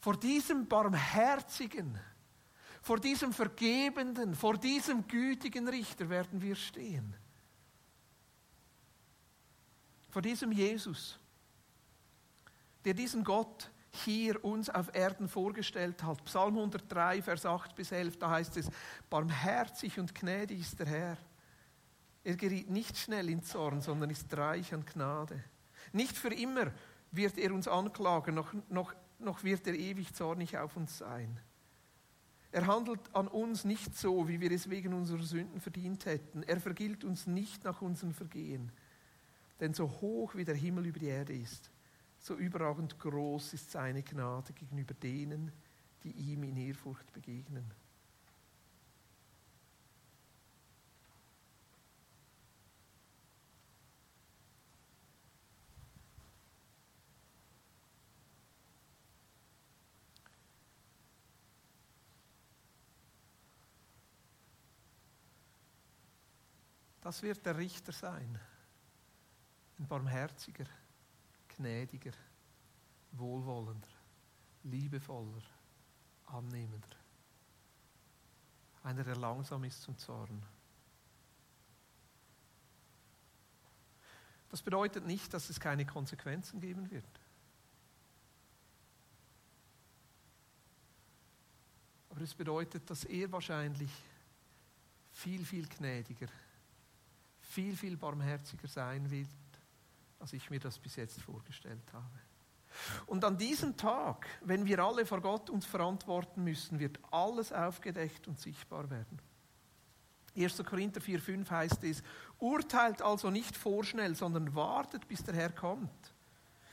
Vor 0.00 0.16
diesem 0.16 0.66
barmherzigen, 0.66 2.00
vor 2.80 2.98
diesem 2.98 3.34
vergebenden, 3.34 4.34
vor 4.34 4.56
diesem 4.56 5.06
gütigen 5.06 5.68
Richter 5.68 6.08
werden 6.08 6.40
wir 6.40 6.56
stehen. 6.56 7.14
Vor 10.08 10.22
diesem 10.22 10.50
Jesus 10.50 11.18
der 12.84 12.94
diesen 12.94 13.24
Gott 13.24 13.70
hier 13.90 14.44
uns 14.44 14.68
auf 14.68 14.94
Erden 14.94 15.28
vorgestellt 15.28 16.02
hat. 16.02 16.24
Psalm 16.24 16.56
103, 16.56 17.22
Vers 17.22 17.46
8 17.46 17.74
bis 17.76 17.92
11, 17.92 18.18
da 18.18 18.30
heißt 18.30 18.56
es, 18.56 18.68
barmherzig 19.08 19.98
und 19.98 20.14
gnädig 20.14 20.60
ist 20.60 20.78
der 20.80 20.86
Herr. 20.86 21.16
Er 22.24 22.36
geriet 22.36 22.70
nicht 22.70 22.96
schnell 22.96 23.28
in 23.28 23.42
Zorn, 23.42 23.80
sondern 23.80 24.10
ist 24.10 24.34
reich 24.36 24.72
an 24.74 24.84
Gnade. 24.84 25.44
Nicht 25.92 26.16
für 26.16 26.34
immer 26.34 26.72
wird 27.12 27.38
er 27.38 27.52
uns 27.52 27.68
anklagen, 27.68 28.34
noch, 28.34 28.52
noch, 28.68 28.94
noch 29.18 29.44
wird 29.44 29.66
er 29.66 29.74
ewig 29.74 30.12
zornig 30.14 30.58
auf 30.58 30.76
uns 30.76 30.98
sein. 30.98 31.38
Er 32.50 32.66
handelt 32.66 33.00
an 33.14 33.28
uns 33.28 33.64
nicht 33.64 33.96
so, 33.96 34.28
wie 34.28 34.40
wir 34.40 34.50
es 34.52 34.70
wegen 34.70 34.94
unserer 34.94 35.22
Sünden 35.22 35.60
verdient 35.60 36.06
hätten. 36.06 36.42
Er 36.44 36.60
vergilt 36.60 37.04
uns 37.04 37.26
nicht 37.26 37.64
nach 37.64 37.82
unseren 37.82 38.14
Vergehen. 38.14 38.72
Denn 39.60 39.74
so 39.74 39.88
hoch 39.88 40.34
wie 40.34 40.44
der 40.44 40.54
Himmel 40.54 40.86
über 40.86 40.98
die 40.98 41.08
Erde 41.08 41.34
ist, 41.34 41.70
so 42.24 42.36
überragend 42.36 42.98
groß 42.98 43.52
ist 43.52 43.70
seine 43.70 44.02
Gnade 44.02 44.54
gegenüber 44.54 44.94
denen, 44.94 45.52
die 46.02 46.10
ihm 46.10 46.42
in 46.44 46.56
Ehrfurcht 46.56 47.12
begegnen. 47.12 47.70
Das 67.02 67.22
wird 67.22 67.44
der 67.44 67.58
Richter 67.58 67.92
sein, 67.92 68.40
ein 69.78 69.86
barmherziger 69.86 70.64
gnädiger, 71.56 72.12
wohlwollender, 73.12 73.88
liebevoller, 74.64 75.42
annehmender. 76.26 76.96
Einer, 78.82 79.04
der 79.04 79.16
langsam 79.16 79.64
ist 79.64 79.82
zum 79.82 79.96
Zorn. 79.96 80.42
Das 84.50 84.62
bedeutet 84.62 85.06
nicht, 85.06 85.32
dass 85.32 85.48
es 85.48 85.58
keine 85.58 85.84
Konsequenzen 85.84 86.60
geben 86.60 86.90
wird. 86.90 87.04
Aber 92.10 92.20
es 92.20 92.34
bedeutet, 92.34 92.88
dass 92.88 93.04
er 93.04 93.32
wahrscheinlich 93.32 93.90
viel, 95.12 95.44
viel 95.44 95.66
gnädiger, 95.66 96.28
viel, 97.40 97.76
viel 97.76 97.96
barmherziger 97.96 98.68
sein 98.68 99.10
wird 99.10 99.28
als 100.18 100.32
ich 100.32 100.50
mir 100.50 100.60
das 100.60 100.78
bis 100.78 100.96
jetzt 100.96 101.20
vorgestellt 101.20 101.92
habe. 101.92 102.18
Und 103.06 103.24
an 103.24 103.38
diesem 103.38 103.76
Tag, 103.76 104.26
wenn 104.40 104.66
wir 104.66 104.78
alle 104.80 105.06
vor 105.06 105.20
Gott 105.20 105.48
uns 105.50 105.64
verantworten 105.64 106.42
müssen, 106.42 106.78
wird 106.78 106.98
alles 107.10 107.52
aufgedeckt 107.52 108.26
und 108.26 108.38
sichtbar 108.38 108.90
werden. 108.90 109.20
1. 110.36 110.64
Korinther 110.64 111.00
4,5 111.00 111.48
heißt 111.48 111.84
es: 111.84 112.02
Urteilt 112.38 113.02
also 113.02 113.30
nicht 113.30 113.56
vorschnell, 113.56 114.16
sondern 114.16 114.54
wartet, 114.54 115.06
bis 115.06 115.22
der 115.22 115.34
Herr 115.34 115.50
kommt. 115.50 116.14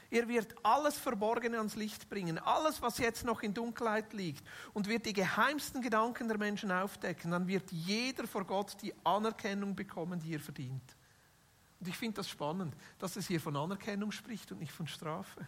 Er 0.09 0.27
wird 0.27 0.53
alles 0.63 0.97
Verborgene 0.97 1.57
ans 1.57 1.75
Licht 1.75 2.09
bringen, 2.09 2.37
alles, 2.37 2.81
was 2.81 2.97
jetzt 2.97 3.23
noch 3.23 3.43
in 3.43 3.53
Dunkelheit 3.53 4.11
liegt, 4.11 4.45
und 4.73 4.89
wird 4.89 5.05
die 5.05 5.13
geheimsten 5.13 5.81
Gedanken 5.81 6.27
der 6.27 6.37
Menschen 6.37 6.69
aufdecken. 6.69 7.31
Dann 7.31 7.47
wird 7.47 7.71
jeder 7.71 8.27
vor 8.27 8.43
Gott 8.43 8.75
die 8.81 8.93
Anerkennung 9.05 9.73
bekommen, 9.73 10.19
die 10.19 10.33
er 10.33 10.41
verdient. 10.41 10.97
Und 11.81 11.87
ich 11.87 11.97
finde 11.97 12.17
das 12.17 12.29
spannend, 12.29 12.75
dass 12.99 13.15
es 13.15 13.25
hier 13.27 13.41
von 13.41 13.57
Anerkennung 13.57 14.11
spricht 14.11 14.51
und 14.51 14.59
nicht 14.59 14.71
von 14.71 14.85
Strafe. 14.85 15.47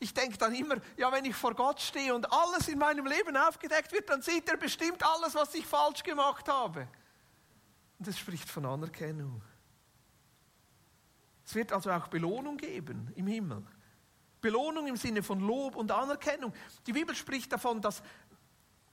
Ich 0.00 0.12
denke 0.12 0.36
dann 0.36 0.52
immer, 0.56 0.74
ja, 0.96 1.10
wenn 1.12 1.24
ich 1.24 1.36
vor 1.36 1.54
Gott 1.54 1.80
stehe 1.80 2.12
und 2.12 2.30
alles 2.30 2.66
in 2.66 2.76
meinem 2.76 3.06
Leben 3.06 3.36
aufgedeckt 3.36 3.92
wird, 3.92 4.10
dann 4.10 4.22
sieht 4.22 4.48
er 4.48 4.56
bestimmt 4.56 5.04
alles, 5.04 5.36
was 5.36 5.54
ich 5.54 5.64
falsch 5.64 6.02
gemacht 6.02 6.48
habe. 6.48 6.88
Und 8.00 8.08
es 8.08 8.18
spricht 8.18 8.48
von 8.48 8.66
Anerkennung. 8.66 9.40
Es 11.44 11.54
wird 11.54 11.72
also 11.72 11.92
auch 11.92 12.08
Belohnung 12.08 12.56
geben 12.56 13.12
im 13.14 13.28
Himmel. 13.28 13.64
Belohnung 14.40 14.88
im 14.88 14.96
Sinne 14.96 15.22
von 15.22 15.38
Lob 15.38 15.76
und 15.76 15.92
Anerkennung. 15.92 16.52
Die 16.88 16.92
Bibel 16.92 17.14
spricht 17.14 17.52
davon, 17.52 17.80
dass 17.80 18.02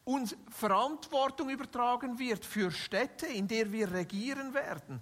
uns 0.05 0.35
Verantwortung 0.49 1.49
übertragen 1.49 2.19
wird 2.19 2.45
für 2.45 2.71
Städte, 2.71 3.25
in 3.27 3.47
der 3.47 3.71
wir 3.71 3.91
regieren 3.91 4.53
werden. 4.53 5.01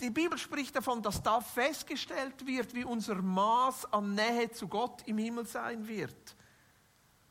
Die 0.00 0.10
Bibel 0.10 0.36
spricht 0.36 0.76
davon, 0.76 1.02
dass 1.02 1.22
da 1.22 1.40
festgestellt 1.40 2.46
wird, 2.46 2.74
wie 2.74 2.84
unser 2.84 3.16
Maß 3.16 3.92
an 3.92 4.14
Nähe 4.14 4.50
zu 4.50 4.68
Gott 4.68 5.02
im 5.06 5.18
Himmel 5.18 5.46
sein 5.46 5.86
wird. 5.88 6.36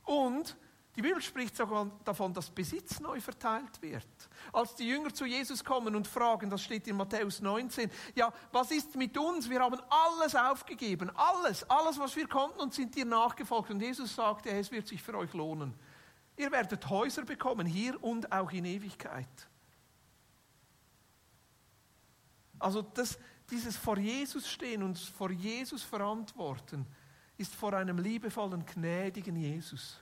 Und 0.04 0.58
die 0.96 1.02
Bibel 1.02 1.22
spricht 1.22 1.58
sogar 1.58 1.92
davon, 2.06 2.34
dass 2.34 2.50
Besitz 2.50 3.02
neu 3.02 3.20
verteilt 3.20 3.82
wird. 3.82 4.08
Als 4.54 4.76
die 4.76 4.88
Jünger 4.88 5.14
zu 5.14 5.26
Jesus 5.26 5.64
kommen 5.64 5.94
und 5.94 6.08
fragen, 6.08 6.50
das 6.50 6.64
steht 6.64 6.88
in 6.88 6.96
Matthäus 6.96 7.42
19, 7.42 7.92
ja, 8.16 8.32
was 8.54 8.72
ist 8.72 8.96
mit 8.96 9.18
uns? 9.18 9.50
Wir 9.50 9.60
haben 9.60 9.82
alles 9.90 10.36
aufgegeben, 10.36 11.12
alles, 11.16 11.70
alles, 11.70 12.00
was 12.00 12.16
wir 12.16 12.28
konnten 12.28 12.62
und 12.62 12.74
sind 12.74 12.96
dir 12.96 13.04
nachgefolgt. 13.04 13.72
Und 13.72 13.82
Jesus 13.82 14.16
sagte, 14.16 14.50
es 14.52 14.72
wird 14.72 14.88
sich 14.88 15.04
für 15.04 15.18
euch 15.18 15.34
lohnen. 15.34 15.74
Ihr 16.38 16.52
werdet 16.52 16.90
Häuser 16.90 17.24
bekommen, 17.24 17.66
hier 17.66 18.02
und 18.04 18.32
auch 18.32 18.52
in 18.52 18.66
Ewigkeit. 18.66 19.48
Also 22.60 22.82
das, 22.82 23.18
dieses 23.50 23.78
vor 23.78 23.98
Jesus 23.98 24.50
stehen 24.50 24.84
und 24.84 24.98
vor 24.98 25.32
Jesus 25.32 25.84
verantworten, 25.84 26.86
ist 27.38 27.54
vor 27.54 27.74
einem 27.74 27.98
liebevollen, 28.00 28.66
gnädigen 28.66 29.36
Jesus. 29.36 30.02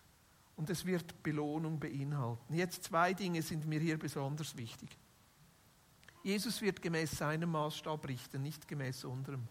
Und 0.55 0.69
es 0.69 0.85
wird 0.85 1.23
Belohnung 1.23 1.79
beinhalten. 1.79 2.53
Jetzt 2.53 2.83
zwei 2.83 3.13
Dinge 3.13 3.41
sind 3.41 3.65
mir 3.65 3.79
hier 3.79 3.97
besonders 3.97 4.55
wichtig. 4.55 4.97
Jesus 6.23 6.61
wird 6.61 6.81
gemäß 6.81 7.11
seinem 7.11 7.51
Maßstab 7.51 8.07
richten, 8.07 8.43
nicht 8.43 8.67
gemäß 8.67 9.03
unserem. 9.03 9.47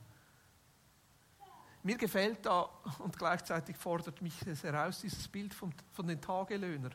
Mir 1.83 1.97
gefällt 1.97 2.47
da 2.47 2.69
und 2.99 3.19
gleichzeitig 3.19 3.77
fordert 3.77 4.23
mich 4.23 4.35
es 4.47 4.63
heraus, 4.63 5.01
dieses 5.01 5.27
Bild 5.27 5.53
von, 5.53 5.75
von 5.93 6.07
den 6.07 6.21
Tagelöhnern. 6.21 6.95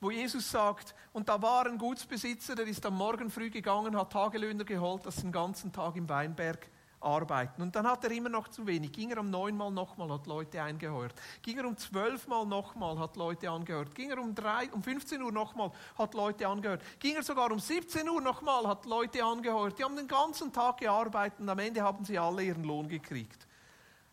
Wo 0.00 0.10
Jesus 0.10 0.50
sagt, 0.50 0.94
und 1.12 1.28
da 1.28 1.40
war 1.40 1.66
ein 1.66 1.78
Gutsbesitzer, 1.78 2.54
der 2.54 2.66
ist 2.66 2.84
am 2.84 2.96
Morgen 2.96 3.30
früh 3.30 3.48
gegangen, 3.48 3.96
hat 3.96 4.12
Tagelöhner 4.12 4.64
geholt, 4.64 5.06
das 5.06 5.16
den 5.16 5.32
ganzen 5.32 5.72
Tag 5.72 5.96
im 5.96 6.08
Weinberg 6.08 6.68
arbeiten. 7.00 7.62
Und 7.62 7.76
dann 7.76 7.86
hat 7.86 8.04
er 8.04 8.10
immer 8.10 8.28
noch 8.28 8.48
zu 8.48 8.66
wenig. 8.66 8.92
Ging 8.92 9.10
er 9.10 9.20
um 9.20 9.30
neunmal 9.30 9.70
nochmal, 9.70 10.10
hat 10.10 10.26
Leute 10.26 10.62
eingeheuert. 10.62 11.14
Ging 11.42 11.58
er 11.58 11.66
um 11.66 11.76
zwölfmal 11.76 12.44
nochmal, 12.46 12.98
hat 12.98 13.16
Leute 13.16 13.50
angehört. 13.50 13.94
Ging 13.94 14.10
er 14.10 14.18
um, 14.18 14.34
drei, 14.34 14.68
um 14.72 14.82
15 14.82 15.22
Uhr 15.22 15.32
nochmal, 15.32 15.70
hat 15.96 16.14
Leute 16.14 16.48
angehört. 16.48 16.82
Ging 16.98 17.16
er 17.16 17.22
sogar 17.22 17.50
um 17.52 17.58
17 17.58 18.08
Uhr 18.08 18.20
nochmal, 18.20 18.66
hat 18.66 18.86
Leute 18.86 19.24
angehört. 19.24 19.78
Die 19.78 19.84
haben 19.84 19.96
den 19.96 20.08
ganzen 20.08 20.52
Tag 20.52 20.78
gearbeitet 20.78 21.40
und 21.40 21.48
am 21.48 21.58
Ende 21.58 21.82
haben 21.82 22.04
sie 22.04 22.18
alle 22.18 22.42
ihren 22.42 22.64
Lohn 22.64 22.88
gekriegt. 22.88 23.46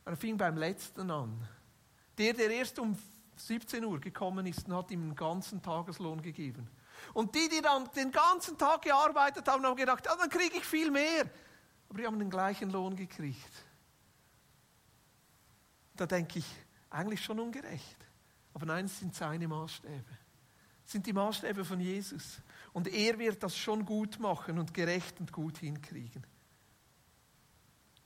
Er 0.06 0.16
fing 0.16 0.38
beim 0.38 0.58
letzten 0.58 1.10
an. 1.12 1.48
Der, 2.18 2.34
der 2.34 2.50
erst 2.50 2.80
um 2.80 2.98
17 3.36 3.84
Uhr 3.86 4.00
gekommen 4.00 4.46
ist 4.46 4.68
und 4.68 4.76
hat 4.76 4.92
ihm 4.92 5.02
einen 5.02 5.16
ganzen 5.16 5.62
Tageslohn 5.62 6.22
gegeben. 6.22 6.68
Und 7.14 7.34
die, 7.34 7.50
die 7.50 7.62
dann 7.62 7.90
den 7.96 8.12
ganzen 8.12 8.58
Tag 8.58 8.84
gearbeitet 8.84 9.48
haben, 9.48 9.66
haben 9.66 9.76
gedacht, 9.76 10.08
ah, 10.10 10.16
dann 10.18 10.30
kriege 10.30 10.58
ich 10.58 10.66
viel 10.66 10.92
mehr. 10.92 11.30
Aber 11.90 12.00
die 12.00 12.06
haben 12.06 12.20
den 12.20 12.30
gleichen 12.30 12.70
Lohn 12.70 12.96
gekriegt. 12.96 13.66
Da 15.96 16.06
denke 16.06 16.40
ich, 16.40 16.46
Eigentlich 16.92 17.24
schon 17.24 17.40
ungerecht. 17.40 18.06
Aber 18.54 18.66
nein, 18.66 18.86
es 18.86 19.00
sind 19.00 19.16
seine 19.16 19.48
Maßstäbe. 19.48 20.18
Es 20.86 20.92
sind 20.92 21.08
die 21.08 21.14
Maßstäbe 21.14 21.64
von 21.64 21.80
Jesus. 21.80 22.42
Und 22.74 22.90
er 22.90 23.18
wird 23.18 23.42
das 23.42 23.56
schon 23.56 23.86
gut 23.86 24.20
machen 24.20 24.60
und 24.60 24.74
gerecht 24.74 25.20
und 25.22 25.32
gut 25.32 25.60
hinkriegen. 25.60 26.28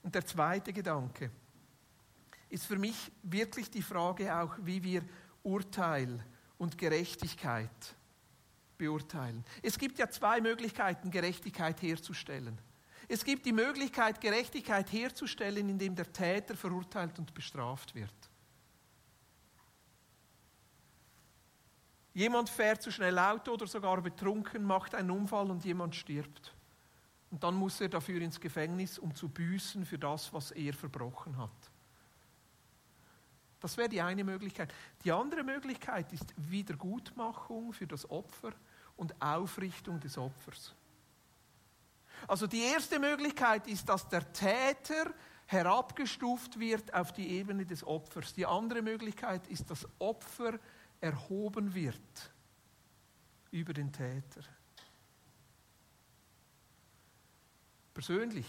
Und 0.02 0.14
der 0.14 0.24
zweite 0.24 0.72
Gedanke 0.72 1.32
ist 2.48 2.66
für 2.66 2.78
mich 2.78 3.10
wirklich 3.22 3.70
die 3.70 3.82
Frage 3.82 4.34
auch, 4.34 4.54
wie 4.62 4.82
wir 4.82 5.02
Urteil 5.42 6.24
und 6.58 6.78
Gerechtigkeit 6.78 7.70
beurteilen. 8.78 9.44
Es 9.62 9.78
gibt 9.78 9.98
ja 9.98 10.08
zwei 10.08 10.40
Möglichkeiten, 10.40 11.10
Gerechtigkeit 11.10 11.80
herzustellen. 11.82 12.58
Es 13.08 13.24
gibt 13.24 13.46
die 13.46 13.52
Möglichkeit, 13.52 14.20
Gerechtigkeit 14.20 14.92
herzustellen, 14.92 15.68
indem 15.68 15.94
der 15.94 16.12
Täter 16.12 16.56
verurteilt 16.56 17.18
und 17.18 17.32
bestraft 17.34 17.94
wird. 17.94 18.12
Jemand 22.14 22.48
fährt 22.48 22.82
zu 22.82 22.90
schnell 22.90 23.18
Auto 23.18 23.52
oder 23.52 23.66
sogar 23.66 24.00
betrunken, 24.00 24.64
macht 24.64 24.94
einen 24.94 25.10
Unfall 25.10 25.50
und 25.50 25.64
jemand 25.64 25.94
stirbt. 25.94 26.54
Und 27.30 27.44
dann 27.44 27.54
muss 27.54 27.80
er 27.80 27.88
dafür 27.88 28.20
ins 28.22 28.40
Gefängnis, 28.40 28.98
um 28.98 29.14
zu 29.14 29.28
büßen 29.28 29.84
für 29.84 29.98
das, 29.98 30.32
was 30.32 30.50
er 30.52 30.72
verbrochen 30.72 31.36
hat. 31.36 31.70
Das 33.60 33.76
wäre 33.76 33.88
die 33.88 34.00
eine 34.00 34.24
Möglichkeit. 34.24 34.72
Die 35.04 35.12
andere 35.12 35.42
Möglichkeit 35.42 36.12
ist 36.12 36.34
Wiedergutmachung 36.36 37.72
für 37.72 37.86
das 37.86 38.08
Opfer 38.10 38.52
und 38.96 39.20
Aufrichtung 39.20 40.00
des 40.00 40.18
Opfers. 40.18 40.74
Also 42.28 42.46
die 42.46 42.62
erste 42.62 42.98
Möglichkeit 42.98 43.66
ist, 43.66 43.88
dass 43.88 44.08
der 44.08 44.32
Täter 44.32 45.12
herabgestuft 45.46 46.58
wird 46.58 46.92
auf 46.92 47.12
die 47.12 47.28
Ebene 47.28 47.64
des 47.64 47.84
Opfers. 47.84 48.34
Die 48.34 48.46
andere 48.46 48.82
Möglichkeit 48.82 49.46
ist, 49.46 49.70
dass 49.70 49.86
Opfer 49.98 50.58
erhoben 51.00 51.74
wird 51.74 52.32
über 53.50 53.72
den 53.72 53.92
Täter. 53.92 54.42
Persönlich 57.94 58.46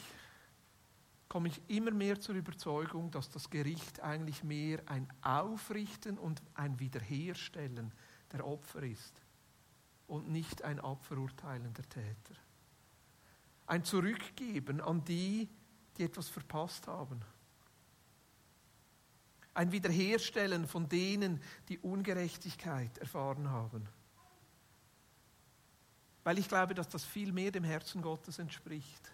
komme 1.28 1.50
ich 1.50 1.62
immer 1.68 1.92
mehr 1.92 2.20
zur 2.20 2.36
Überzeugung, 2.36 3.12
dass 3.12 3.30
das 3.30 3.50
Gericht 3.50 4.02
eigentlich 4.02 4.44
mehr 4.44 4.82
ein 4.86 5.08
Aufrichten 5.22 6.18
und 6.18 6.42
ein 6.54 6.80
Wiederherstellen 6.80 7.94
der 8.32 8.46
Opfer 8.46 8.84
ist 8.84 9.22
und 10.08 10.30
nicht 10.30 10.64
ein 10.64 10.80
Abverurteilen 10.80 11.74
der 11.74 11.88
Täter. 11.90 12.36
Ein 13.66 13.84
Zurückgeben 13.84 14.80
an 14.80 15.04
die, 15.04 15.50
die 15.98 16.04
etwas 16.04 16.30
verpasst 16.30 16.88
haben. 16.88 17.22
Ein 19.54 19.72
Wiederherstellen 19.72 20.68
von 20.68 20.88
denen, 20.88 21.42
die 21.68 21.80
Ungerechtigkeit 21.80 22.98
erfahren 23.00 23.50
haben. 23.50 23.90
Weil 26.24 26.38
ich 26.38 26.48
glaube, 26.48 26.76
dass 26.76 26.88
das 26.88 27.04
viel 27.04 27.32
mehr 27.34 27.52
dem 27.52 27.64
Herzen 27.64 28.02
Gottes 28.02 28.40
entspricht. 28.40 29.12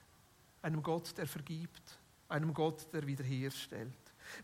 Einem 0.62 0.84
Gott, 0.84 1.18
der 1.18 1.28
vergibt, 1.28 2.00
einem 2.34 2.54
Gott, 2.54 2.92
der 2.94 3.06
wiederherstellt. 3.06 3.94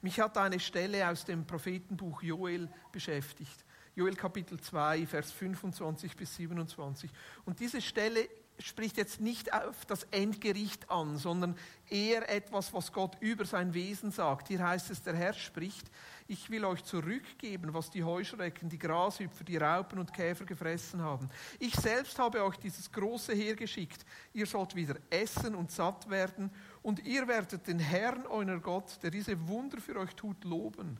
Mich 0.02 0.20
hat 0.20 0.38
eine 0.38 0.60
Stelle 0.60 1.10
aus 1.10 1.26
dem 1.26 1.46
Prophetenbuch 1.46 2.22
Joel 2.22 2.70
beschäftigt. 2.92 3.66
Joel 3.96 4.16
Kapitel 4.16 4.60
2, 4.60 5.08
Vers 5.08 5.32
25 5.32 6.16
bis 6.16 6.36
27. 6.36 7.10
Und 7.46 7.60
diese 7.60 7.82
Stelle 7.82 8.30
spricht 8.60 8.98
jetzt 8.98 9.22
nicht 9.22 9.54
auf 9.54 9.86
das 9.86 10.04
Endgericht 10.12 10.90
an, 10.92 11.18
sondern 11.18 11.58
eher 11.90 12.30
etwas, 12.30 12.74
was 12.74 12.92
Gott 12.92 13.18
über 13.22 13.46
sein 13.46 13.74
Wesen 13.74 14.12
sagt. 14.12 14.50
Hier 14.50 14.66
heißt 14.66 14.92
es, 14.92 15.02
der 15.02 15.16
Herr 15.16 15.34
spricht, 15.34 15.90
ich 16.28 16.50
will 16.50 16.66
euch 16.66 16.84
zurückgeben, 16.84 17.74
was 17.74 17.90
die 17.90 18.04
Heuschrecken, 18.04 18.70
die 18.70 18.78
Grashüpfer, 18.78 19.44
die 19.44 19.58
Raupen 19.58 20.00
und 20.00 20.14
Käfer 20.14 20.46
gefressen 20.46 21.02
haben. 21.02 21.30
Ich 21.58 21.74
selbst 21.76 22.20
habe 22.20 22.44
euch 22.44 22.58
dieses 22.58 22.92
große 22.92 23.34
Heer 23.34 23.56
geschickt. 23.56 24.06
Ihr 24.34 24.46
sollt 24.46 24.76
wieder 24.76 24.96
essen 25.10 25.56
und 25.56 25.72
satt 25.72 26.10
werden 26.10 26.52
und 26.82 27.06
ihr 27.06 27.28
werdet 27.28 27.68
den 27.68 27.80
Herrn, 27.80 28.26
euer 28.28 28.60
Gott, 28.60 29.02
der 29.04 29.12
diese 29.12 29.48
Wunder 29.48 29.80
für 29.80 29.98
euch 29.98 30.16
tut, 30.16 30.44
loben. 30.44 30.98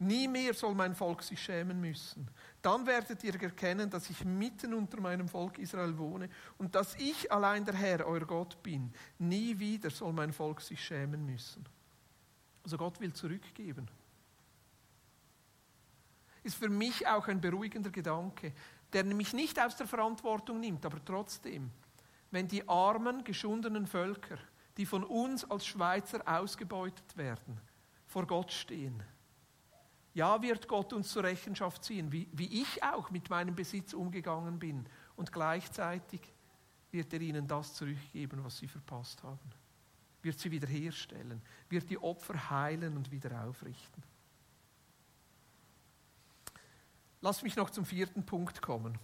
Nie 0.00 0.28
mehr 0.28 0.54
soll 0.54 0.74
mein 0.74 0.94
Volk 0.94 1.24
sich 1.24 1.42
schämen 1.42 1.80
müssen. 1.80 2.30
Dann 2.62 2.86
werdet 2.86 3.24
ihr 3.24 3.34
erkennen, 3.42 3.90
dass 3.90 4.08
ich 4.08 4.24
mitten 4.24 4.72
unter 4.72 5.00
meinem 5.00 5.28
Volk 5.28 5.58
Israel 5.58 5.98
wohne 5.98 6.28
und 6.56 6.74
dass 6.76 6.94
ich 6.96 7.32
allein 7.32 7.64
der 7.64 7.74
Herr, 7.74 8.06
euer 8.06 8.24
Gott 8.24 8.62
bin. 8.62 8.92
Nie 9.18 9.58
wieder 9.58 9.90
soll 9.90 10.12
mein 10.12 10.32
Volk 10.32 10.60
sich 10.60 10.82
schämen 10.84 11.26
müssen. 11.26 11.64
Also 12.62 12.76
Gott 12.76 13.00
will 13.00 13.12
zurückgeben. 13.12 13.88
Ist 16.44 16.56
für 16.56 16.68
mich 16.68 17.04
auch 17.08 17.26
ein 17.26 17.40
beruhigender 17.40 17.90
Gedanke, 17.90 18.52
der 18.92 19.04
mich 19.04 19.32
nicht 19.32 19.60
aus 19.60 19.76
der 19.76 19.88
Verantwortung 19.88 20.60
nimmt, 20.60 20.86
aber 20.86 21.04
trotzdem, 21.04 21.70
wenn 22.30 22.46
die 22.46 22.68
armen, 22.68 23.24
geschundenen 23.24 23.86
Völker, 23.86 24.38
die 24.78 24.86
von 24.86 25.04
uns 25.04 25.44
als 25.50 25.66
Schweizer 25.66 26.22
ausgebeutet 26.26 27.18
werden, 27.18 27.60
vor 28.06 28.26
Gott 28.26 28.50
stehen 28.50 29.02
ja, 30.18 30.42
wird 30.42 30.66
Gott 30.66 30.92
uns 30.92 31.10
zur 31.10 31.22
Rechenschaft 31.22 31.84
ziehen, 31.84 32.10
wie, 32.10 32.28
wie 32.32 32.62
ich 32.62 32.82
auch 32.82 33.10
mit 33.10 33.30
meinem 33.30 33.54
Besitz 33.54 33.94
umgegangen 33.94 34.58
bin. 34.58 34.84
Und 35.14 35.30
gleichzeitig 35.30 36.20
wird 36.90 37.12
er 37.12 37.20
ihnen 37.20 37.46
das 37.46 37.74
zurückgeben, 37.74 38.42
was 38.42 38.58
sie 38.58 38.66
verpasst 38.66 39.22
haben. 39.22 39.50
Wird 40.22 40.40
sie 40.40 40.50
wiederherstellen, 40.50 41.40
wird 41.68 41.88
die 41.88 41.98
Opfer 41.98 42.50
heilen 42.50 42.96
und 42.96 43.12
wieder 43.12 43.44
aufrichten. 43.44 44.02
Lass 47.20 47.44
mich 47.44 47.54
noch 47.54 47.70
zum 47.70 47.84
vierten 47.84 48.26
Punkt 48.26 48.60
kommen. 48.60 48.98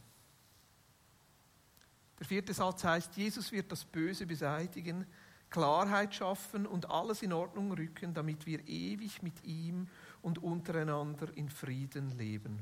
Der 2.19 2.27
vierte 2.27 2.53
Satz 2.55 2.83
heißt, 2.83 3.17
Jesus 3.17 3.53
wird 3.53 3.71
das 3.71 3.85
Böse 3.85 4.27
beseitigen, 4.27 5.07
Klarheit 5.55 6.13
schaffen 6.13 6.67
und 6.67 6.91
alles 6.91 7.23
in 7.23 7.33
Ordnung 7.33 7.71
rücken, 7.71 8.13
damit 8.13 8.45
wir 8.45 8.67
ewig 8.67 9.23
mit 9.23 9.45
ihm 9.45 9.87
und 10.21 10.43
untereinander 10.43 11.29
in 11.37 11.49
Frieden 11.49 12.11
leben. 12.19 12.59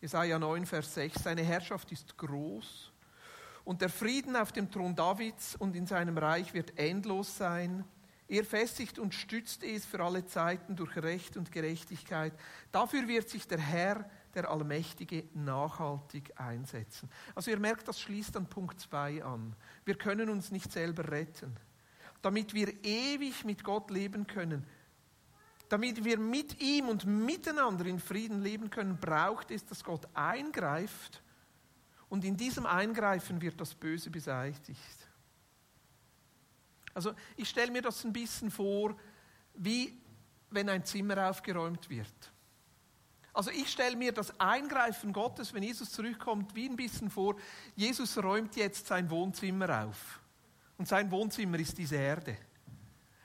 Jesaja 0.00 0.40
9, 0.40 0.66
Vers 0.66 0.94
6. 0.94 1.22
Seine 1.22 1.44
Herrschaft 1.44 1.92
ist 1.92 2.18
groß 2.18 2.90
und 3.62 3.80
der 3.80 3.90
Frieden 3.90 4.34
auf 4.34 4.50
dem 4.50 4.72
Thron 4.72 4.96
Davids 4.96 5.54
und 5.54 5.76
in 5.76 5.86
seinem 5.86 6.18
Reich 6.18 6.52
wird 6.52 6.76
endlos 6.76 7.36
sein. 7.36 7.84
Er 8.26 8.44
festigt 8.44 8.98
und 8.98 9.14
stützt 9.14 9.62
es 9.62 9.86
für 9.86 10.02
alle 10.02 10.26
Zeiten 10.26 10.74
durch 10.74 10.96
Recht 10.96 11.36
und 11.36 11.52
Gerechtigkeit. 11.52 12.32
Dafür 12.72 13.06
wird 13.06 13.28
sich 13.28 13.46
der 13.46 13.60
Herr, 13.60 14.10
der 14.36 14.50
Allmächtige, 14.50 15.24
nachhaltig 15.34 16.32
einsetzen. 16.38 17.10
Also 17.34 17.50
ihr 17.50 17.58
merkt, 17.58 17.88
das 17.88 18.00
schließt 18.00 18.36
an 18.36 18.46
Punkt 18.46 18.78
2 18.80 19.24
an. 19.24 19.56
Wir 19.84 19.96
können 19.96 20.30
uns 20.30 20.50
nicht 20.50 20.70
selber 20.70 21.10
retten. 21.10 21.56
Damit 22.22 22.54
wir 22.54 22.72
ewig 22.84 23.44
mit 23.44 23.64
Gott 23.64 23.90
leben 23.90 24.26
können, 24.26 24.66
damit 25.68 26.04
wir 26.04 26.18
mit 26.18 26.60
ihm 26.60 26.88
und 26.88 27.06
miteinander 27.06 27.86
in 27.86 27.98
Frieden 27.98 28.42
leben 28.42 28.70
können, 28.70 28.98
braucht 28.98 29.50
es, 29.50 29.64
dass 29.64 29.82
Gott 29.82 30.06
eingreift 30.14 31.22
und 32.08 32.24
in 32.24 32.36
diesem 32.36 32.66
Eingreifen 32.66 33.40
wird 33.40 33.60
das 33.60 33.74
Böse 33.74 34.10
beseitigt. 34.10 35.08
Also 36.94 37.14
ich 37.36 37.48
stelle 37.48 37.72
mir 37.72 37.82
das 37.82 38.04
ein 38.04 38.12
bisschen 38.12 38.50
vor, 38.50 38.96
wie 39.54 40.00
wenn 40.50 40.68
ein 40.68 40.84
Zimmer 40.84 41.28
aufgeräumt 41.28 41.90
wird. 41.90 42.32
Also 43.36 43.50
ich 43.50 43.70
stelle 43.70 43.96
mir 43.96 44.12
das 44.12 44.40
Eingreifen 44.40 45.12
Gottes, 45.12 45.52
wenn 45.52 45.62
Jesus 45.62 45.92
zurückkommt, 45.92 46.54
wie 46.54 46.70
ein 46.70 46.74
bisschen 46.74 47.10
vor, 47.10 47.36
Jesus 47.74 48.16
räumt 48.16 48.56
jetzt 48.56 48.86
sein 48.86 49.10
Wohnzimmer 49.10 49.84
auf. 49.84 50.20
Und 50.78 50.88
sein 50.88 51.10
Wohnzimmer 51.10 51.58
ist 51.58 51.76
diese 51.76 51.96
Erde. 51.96 52.38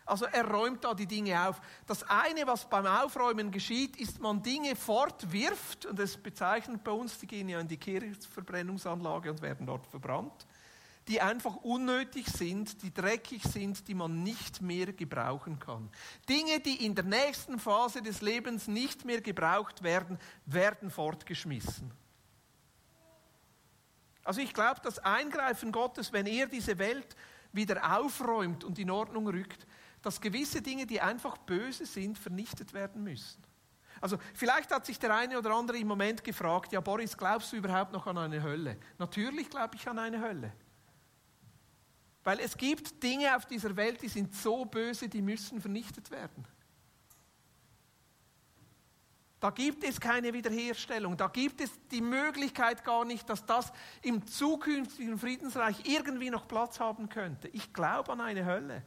Also 0.05 0.25
er 0.25 0.45
räumt 0.45 0.83
da 0.83 0.93
die 0.93 1.05
Dinge 1.05 1.47
auf. 1.47 1.61
Das 1.87 2.03
eine, 2.03 2.45
was 2.45 2.69
beim 2.69 2.85
Aufräumen 2.85 3.51
geschieht, 3.51 3.95
ist, 3.95 4.19
man 4.19 4.43
Dinge 4.43 4.75
fortwirft, 4.75 5.85
und 5.85 5.97
das 5.97 6.17
bezeichnet 6.17 6.83
bei 6.83 6.91
uns, 6.91 7.17
die 7.17 7.27
gehen 7.27 7.47
ja 7.47 7.61
in 7.61 7.69
die 7.69 7.77
Kehrichtverbrennungsanlage 7.77 9.31
und 9.31 9.41
werden 9.41 9.65
dort 9.65 9.87
verbrannt, 9.87 10.45
die 11.11 11.19
einfach 11.19 11.57
unnötig 11.57 12.27
sind, 12.27 12.81
die 12.83 12.93
dreckig 12.93 13.43
sind, 13.43 13.85
die 13.89 13.93
man 13.93 14.23
nicht 14.23 14.61
mehr 14.61 14.93
gebrauchen 14.93 15.59
kann. 15.59 15.89
Dinge, 16.29 16.61
die 16.61 16.85
in 16.85 16.95
der 16.95 17.03
nächsten 17.03 17.59
Phase 17.59 18.01
des 18.01 18.21
Lebens 18.21 18.69
nicht 18.69 19.03
mehr 19.03 19.19
gebraucht 19.19 19.83
werden, 19.83 20.17
werden 20.45 20.89
fortgeschmissen. 20.89 21.91
Also 24.23 24.39
ich 24.39 24.53
glaube, 24.53 24.79
das 24.81 24.99
Eingreifen 24.99 25.73
Gottes, 25.73 26.13
wenn 26.13 26.27
er 26.27 26.47
diese 26.47 26.77
Welt 26.77 27.17
wieder 27.51 27.99
aufräumt 27.99 28.63
und 28.63 28.79
in 28.79 28.89
Ordnung 28.89 29.27
rückt, 29.27 29.67
dass 30.01 30.21
gewisse 30.21 30.61
Dinge, 30.61 30.85
die 30.85 31.01
einfach 31.01 31.37
böse 31.39 31.85
sind, 31.85 32.17
vernichtet 32.17 32.73
werden 32.73 33.03
müssen. 33.03 33.43
Also 33.99 34.17
vielleicht 34.33 34.71
hat 34.71 34.85
sich 34.85 34.97
der 34.97 35.13
eine 35.13 35.37
oder 35.37 35.53
andere 35.53 35.77
im 35.77 35.89
Moment 35.89 36.23
gefragt, 36.23 36.71
ja 36.71 36.79
Boris, 36.79 37.17
glaubst 37.17 37.51
du 37.51 37.57
überhaupt 37.57 37.91
noch 37.91 38.07
an 38.07 38.17
eine 38.17 38.41
Hölle? 38.41 38.77
Natürlich 38.97 39.49
glaube 39.49 39.75
ich 39.75 39.85
an 39.89 39.99
eine 39.99 40.21
Hölle. 40.21 40.53
Weil 42.23 42.39
es 42.39 42.55
gibt 42.55 43.01
Dinge 43.01 43.35
auf 43.35 43.45
dieser 43.45 43.75
Welt, 43.75 44.01
die 44.01 44.07
sind 44.07 44.35
so 44.35 44.65
böse, 44.65 45.09
die 45.09 45.21
müssen 45.21 45.59
vernichtet 45.59 46.11
werden. 46.11 46.45
Da 49.41 49.49
gibt 49.49 49.83
es 49.83 49.99
keine 49.99 50.31
Wiederherstellung. 50.33 51.17
Da 51.17 51.27
gibt 51.27 51.61
es 51.61 51.71
die 51.89 52.01
Möglichkeit 52.01 52.83
gar 52.83 53.05
nicht, 53.05 53.27
dass 53.27 53.43
das 53.43 53.73
im 54.03 54.27
zukünftigen 54.27 55.17
Friedensreich 55.17 55.77
irgendwie 55.85 56.29
noch 56.29 56.47
Platz 56.47 56.79
haben 56.79 57.09
könnte. 57.09 57.47
Ich 57.47 57.73
glaube 57.73 58.11
an 58.11 58.21
eine 58.21 58.45
Hölle. 58.45 58.83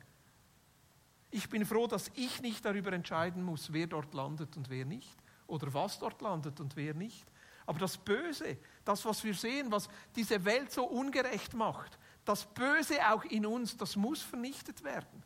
Ich 1.33 1.51
bin 1.51 1.67
froh, 1.67 1.89
dass 1.89 2.09
ich 2.15 2.41
nicht 2.41 2.65
darüber 2.65 2.93
entscheiden 2.93 3.43
muss, 3.43 3.73
wer 3.73 3.89
dort 3.89 4.15
landet 4.15 4.57
und 4.57 4.71
wer 4.71 4.85
nicht. 4.85 5.17
Oder 5.49 5.75
was 5.75 5.99
dort 5.99 6.23
landet 6.23 6.61
und 6.61 6.77
wer 6.77 6.95
nicht. 6.95 7.27
Aber 7.67 7.81
das 7.81 7.99
Böse, 7.99 8.57
das, 8.85 9.05
was 9.05 9.25
wir 9.25 9.35
sehen, 9.35 9.73
was 9.73 9.89
diese 10.15 10.45
Welt 10.45 10.71
so 10.71 10.85
ungerecht 10.85 11.55
macht, 11.55 11.99
das 12.25 12.45
Böse 12.47 12.97
auch 13.11 13.25
in 13.25 13.47
uns, 13.47 13.77
das 13.77 13.97
muss 13.97 14.23
vernichtet 14.23 14.83
werden. 14.83 15.23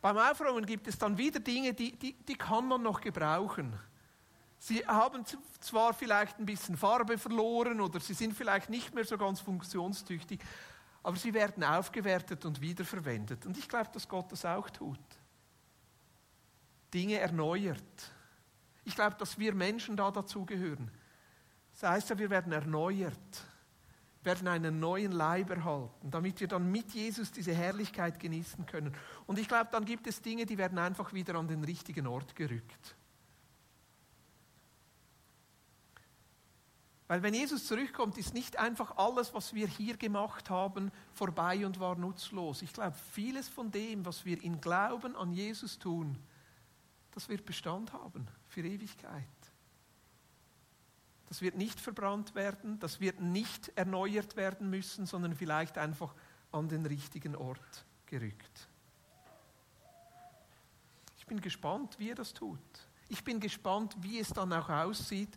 Beim 0.00 0.16
Aufräumen 0.18 0.66
gibt 0.66 0.88
es 0.88 0.98
dann 0.98 1.16
wieder 1.16 1.38
Dinge, 1.38 1.74
die, 1.74 1.92
die, 1.96 2.14
die 2.14 2.34
kann 2.34 2.66
man 2.66 2.82
noch 2.82 3.00
gebrauchen. 3.00 3.78
Sie 4.58 4.84
haben 4.86 5.24
zwar 5.60 5.94
vielleicht 5.94 6.38
ein 6.38 6.46
bisschen 6.46 6.76
Farbe 6.76 7.18
verloren 7.18 7.80
oder 7.80 8.00
sie 8.00 8.14
sind 8.14 8.34
vielleicht 8.34 8.68
nicht 8.68 8.94
mehr 8.94 9.04
so 9.04 9.18
ganz 9.18 9.40
funktionstüchtig, 9.40 10.40
aber 11.02 11.16
sie 11.16 11.34
werden 11.34 11.62
aufgewertet 11.64 12.44
und 12.44 12.60
wiederverwendet. 12.60 13.44
Und 13.46 13.56
ich 13.58 13.68
glaube, 13.68 13.90
dass 13.92 14.08
Gott 14.08 14.30
das 14.32 14.44
auch 14.44 14.70
tut. 14.70 14.98
Dinge 16.94 17.18
erneuert. 17.18 18.12
Ich 18.84 18.94
glaube, 18.94 19.16
dass 19.16 19.38
wir 19.38 19.54
Menschen 19.54 19.96
da 19.96 20.10
dazugehören. 20.10 20.90
Das 21.72 21.90
heißt 21.90 22.10
ja, 22.10 22.18
wir 22.18 22.30
werden 22.30 22.52
erneuert 22.52 23.44
werden 24.24 24.46
einen 24.48 24.78
neuen 24.78 25.12
Leib 25.12 25.50
erhalten, 25.50 26.10
damit 26.10 26.40
wir 26.40 26.48
dann 26.48 26.70
mit 26.70 26.92
Jesus 26.92 27.32
diese 27.32 27.52
Herrlichkeit 27.52 28.20
genießen 28.20 28.66
können. 28.66 28.94
Und 29.26 29.38
ich 29.38 29.48
glaube, 29.48 29.70
dann 29.72 29.84
gibt 29.84 30.06
es 30.06 30.22
Dinge, 30.22 30.46
die 30.46 30.58
werden 30.58 30.78
einfach 30.78 31.12
wieder 31.12 31.34
an 31.34 31.48
den 31.48 31.64
richtigen 31.64 32.06
Ort 32.06 32.36
gerückt. 32.36 32.96
Weil 37.12 37.22
wenn 37.22 37.34
Jesus 37.34 37.66
zurückkommt, 37.66 38.16
ist 38.16 38.32
nicht 38.32 38.58
einfach 38.58 38.96
alles, 38.96 39.34
was 39.34 39.52
wir 39.52 39.66
hier 39.66 39.98
gemacht 39.98 40.48
haben, 40.48 40.90
vorbei 41.12 41.66
und 41.66 41.78
war 41.78 41.94
nutzlos. 41.94 42.62
Ich 42.62 42.72
glaube, 42.72 42.96
vieles 43.12 43.50
von 43.50 43.70
dem, 43.70 44.06
was 44.06 44.24
wir 44.24 44.42
in 44.42 44.62
Glauben 44.62 45.14
an 45.16 45.30
Jesus 45.30 45.78
tun, 45.78 46.16
das 47.10 47.28
wird 47.28 47.44
Bestand 47.44 47.92
haben 47.92 48.26
für 48.48 48.62
Ewigkeit. 48.62 49.26
Das 51.32 51.40
wird 51.40 51.56
nicht 51.56 51.80
verbrannt 51.80 52.34
werden, 52.34 52.78
das 52.78 53.00
wird 53.00 53.22
nicht 53.22 53.72
erneuert 53.74 54.36
werden 54.36 54.68
müssen, 54.68 55.06
sondern 55.06 55.34
vielleicht 55.34 55.78
einfach 55.78 56.14
an 56.50 56.68
den 56.68 56.84
richtigen 56.84 57.34
Ort 57.36 57.86
gerückt. 58.04 58.68
Ich 61.16 61.24
bin 61.24 61.40
gespannt, 61.40 61.98
wie 61.98 62.10
er 62.10 62.16
das 62.16 62.34
tut. 62.34 62.58
Ich 63.08 63.24
bin 63.24 63.40
gespannt, 63.40 63.96
wie 64.02 64.18
es 64.18 64.28
dann 64.28 64.52
auch 64.52 64.68
aussieht. 64.68 65.30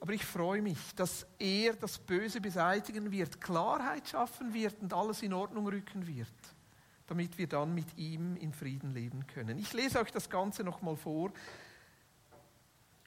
Aber 0.00 0.12
ich 0.12 0.22
freue 0.22 0.60
mich, 0.60 0.94
dass 0.96 1.26
er 1.38 1.72
das 1.76 1.98
Böse 1.98 2.42
beseitigen 2.42 3.10
wird, 3.10 3.40
Klarheit 3.40 4.06
schaffen 4.06 4.52
wird 4.52 4.82
und 4.82 4.92
alles 4.92 5.22
in 5.22 5.32
Ordnung 5.32 5.66
rücken 5.66 6.06
wird, 6.06 6.28
damit 7.06 7.38
wir 7.38 7.46
dann 7.46 7.74
mit 7.74 7.96
ihm 7.96 8.36
in 8.36 8.52
Frieden 8.52 8.92
leben 8.92 9.26
können. 9.28 9.56
Ich 9.58 9.72
lese 9.72 9.98
euch 9.98 10.10
das 10.10 10.28
Ganze 10.28 10.62
nochmal 10.62 10.96
vor. 10.96 11.32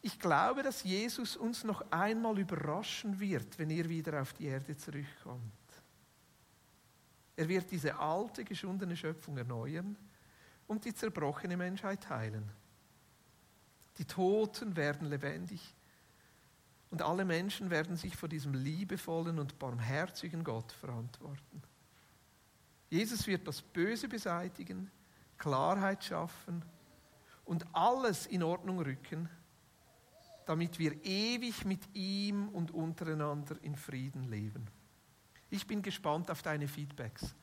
Ich 0.08 0.22
glaube, 0.22 0.63
dass 0.63 0.84
Jesus 0.84 1.36
uns 1.36 1.65
noch 1.65 1.91
einmal 1.91 2.39
überraschen 2.39 3.20
wird, 3.20 3.60
wenn 3.60 3.70
er 3.70 3.89
wieder 3.89 4.22
auf 4.22 4.32
die 4.32 4.46
Erde 4.46 4.78
zurückkommt. 4.78 5.41
Er 7.36 7.50
wird 7.50 7.70
diese 7.70 8.00
alte, 8.00 8.46
geschundene 8.46 8.96
Schöpfung 8.96 9.38
erneuern 9.38 9.98
und 10.65 10.86
die 10.86 10.93
zerbrochene 10.93 11.58
Menschheit 11.58 12.10
heilen. 12.10 12.50
Die 13.98 14.06
Toten 14.06 14.78
werden 14.78 15.10
lebendig 15.10 15.76
und 16.89 17.02
alle 17.02 17.26
Menschen 17.26 17.70
werden 17.70 17.98
sich 17.98 18.15
vor 18.15 18.30
diesem 18.30 18.54
liebevollen 18.54 19.38
und 19.39 19.60
barmherzigen 19.60 20.41
Gott 20.41 20.72
verantworten. 20.72 21.62
Jesus 22.89 23.28
wird 23.28 23.46
das 23.46 23.62
Böse 23.62 24.08
beseitigen, 24.08 24.89
Klarheit 25.38 26.02
schaffen 26.02 26.63
und 27.43 27.65
alles 27.74 28.26
in 28.26 28.41
Ordnung 28.41 28.80
rücken, 28.80 29.28
damit 30.48 30.80
wir 30.80 30.94
ewig 31.04 31.66
mit 31.66 31.82
ihm 31.94 32.48
und 32.50 32.72
untereinander 32.72 33.58
in 33.62 33.76
Frieden 33.76 34.24
leben. 34.24 34.66
Ich 35.50 35.68
bin 35.68 35.82
gespannt 35.82 36.32
auf 36.32 36.42
deine 36.42 36.68
Feedbacks. 36.68 37.36